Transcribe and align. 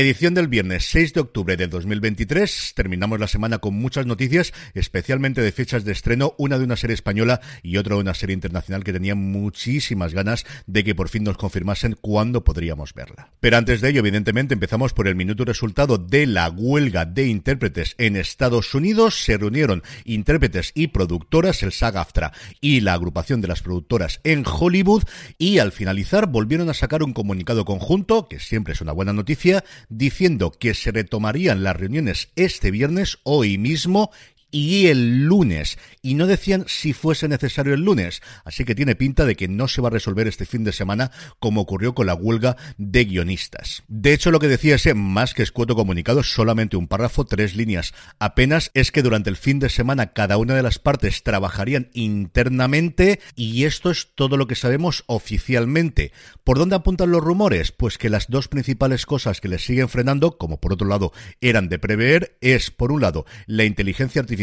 Edición 0.00 0.32
del 0.32 0.46
viernes 0.46 0.88
6 0.90 1.14
de 1.14 1.20
octubre 1.22 1.56
del 1.56 1.70
2023. 1.70 2.74
Terminamos 2.76 3.18
la 3.18 3.26
semana 3.26 3.58
con 3.58 3.74
muchas 3.74 4.06
noticias, 4.06 4.52
especialmente 4.74 5.40
de 5.40 5.50
fechas 5.50 5.84
de 5.84 5.90
estreno, 5.90 6.36
una 6.38 6.56
de 6.56 6.62
una 6.62 6.76
serie 6.76 6.94
española 6.94 7.40
y 7.64 7.78
otra 7.78 7.96
de 7.96 8.02
una 8.02 8.14
serie 8.14 8.34
internacional 8.34 8.84
que 8.84 8.92
tenía 8.92 9.16
muchísimas 9.16 10.14
ganas 10.14 10.46
de 10.68 10.84
que 10.84 10.94
por 10.94 11.08
fin 11.08 11.24
nos 11.24 11.36
confirmasen 11.36 11.96
cuándo 12.00 12.44
podríamos 12.44 12.94
verla. 12.94 13.32
Pero 13.40 13.56
antes 13.56 13.80
de 13.80 13.88
ello, 13.88 13.98
evidentemente, 13.98 14.54
empezamos 14.54 14.92
por 14.92 15.08
el 15.08 15.16
minuto 15.16 15.44
resultado 15.44 15.98
de 15.98 16.28
la 16.28 16.48
huelga 16.48 17.04
de 17.04 17.26
intérpretes 17.26 17.96
en 17.98 18.14
Estados 18.14 18.76
Unidos. 18.76 19.24
Se 19.24 19.36
reunieron 19.36 19.82
intérpretes 20.04 20.70
y 20.76 20.86
productoras, 20.86 21.64
el 21.64 21.72
SAG-AFTRA 21.72 22.30
y 22.60 22.82
la 22.82 22.92
agrupación 22.94 23.40
de 23.40 23.48
las 23.48 23.62
productoras 23.62 24.20
en 24.22 24.44
Hollywood 24.46 25.02
y 25.38 25.58
al 25.58 25.72
finalizar 25.72 26.28
volvieron 26.28 26.70
a 26.70 26.74
sacar 26.74 27.02
un 27.02 27.14
comunicado 27.14 27.64
conjunto, 27.64 28.28
que 28.28 28.38
siempre 28.38 28.74
es 28.74 28.80
una 28.80 28.92
buena 28.92 29.12
noticia, 29.12 29.64
diciendo 29.88 30.50
que 30.50 30.74
se 30.74 30.90
retomarían 30.90 31.62
las 31.62 31.76
reuniones 31.76 32.30
este 32.36 32.70
viernes, 32.70 33.18
hoy 33.22 33.58
mismo, 33.58 34.10
y 34.50 34.86
el 34.86 35.24
lunes. 35.24 35.78
Y 36.02 36.14
no 36.14 36.26
decían 36.26 36.64
si 36.66 36.92
fuese 36.92 37.28
necesario 37.28 37.74
el 37.74 37.82
lunes. 37.82 38.22
Así 38.44 38.64
que 38.64 38.74
tiene 38.74 38.94
pinta 38.94 39.26
de 39.26 39.36
que 39.36 39.48
no 39.48 39.68
se 39.68 39.80
va 39.80 39.88
a 39.88 39.92
resolver 39.92 40.26
este 40.26 40.46
fin 40.46 40.64
de 40.64 40.72
semana 40.72 41.10
como 41.38 41.60
ocurrió 41.60 41.94
con 41.94 42.06
la 42.06 42.14
huelga 42.14 42.56
de 42.76 43.04
guionistas. 43.04 43.82
De 43.88 44.12
hecho, 44.12 44.30
lo 44.30 44.38
que 44.38 44.48
decía 44.48 44.76
ese 44.76 44.94
más 44.94 45.34
que 45.34 45.42
escueto 45.42 45.76
comunicado, 45.76 46.22
solamente 46.22 46.76
un 46.76 46.88
párrafo, 46.88 47.24
tres 47.24 47.56
líneas 47.56 47.92
apenas, 48.18 48.70
es 48.74 48.92
que 48.92 49.02
durante 49.02 49.30
el 49.30 49.36
fin 49.36 49.58
de 49.58 49.68
semana 49.68 50.12
cada 50.12 50.38
una 50.38 50.54
de 50.54 50.62
las 50.62 50.78
partes 50.78 51.22
trabajarían 51.22 51.90
internamente 51.92 53.20
y 53.34 53.64
esto 53.64 53.90
es 53.90 54.14
todo 54.14 54.36
lo 54.36 54.46
que 54.46 54.54
sabemos 54.54 55.04
oficialmente. 55.06 56.12
¿Por 56.44 56.58
dónde 56.58 56.76
apuntan 56.76 57.10
los 57.10 57.22
rumores? 57.22 57.72
Pues 57.72 57.98
que 57.98 58.10
las 58.10 58.28
dos 58.28 58.48
principales 58.48 59.06
cosas 59.06 59.40
que 59.40 59.48
les 59.48 59.64
siguen 59.64 59.88
frenando, 59.88 60.38
como 60.38 60.60
por 60.60 60.72
otro 60.72 60.88
lado 60.88 61.12
eran 61.40 61.68
de 61.68 61.78
prever, 61.78 62.38
es 62.40 62.70
por 62.70 62.92
un 62.92 63.02
lado 63.02 63.26
la 63.46 63.64
inteligencia 63.64 64.20
artificial 64.20 64.37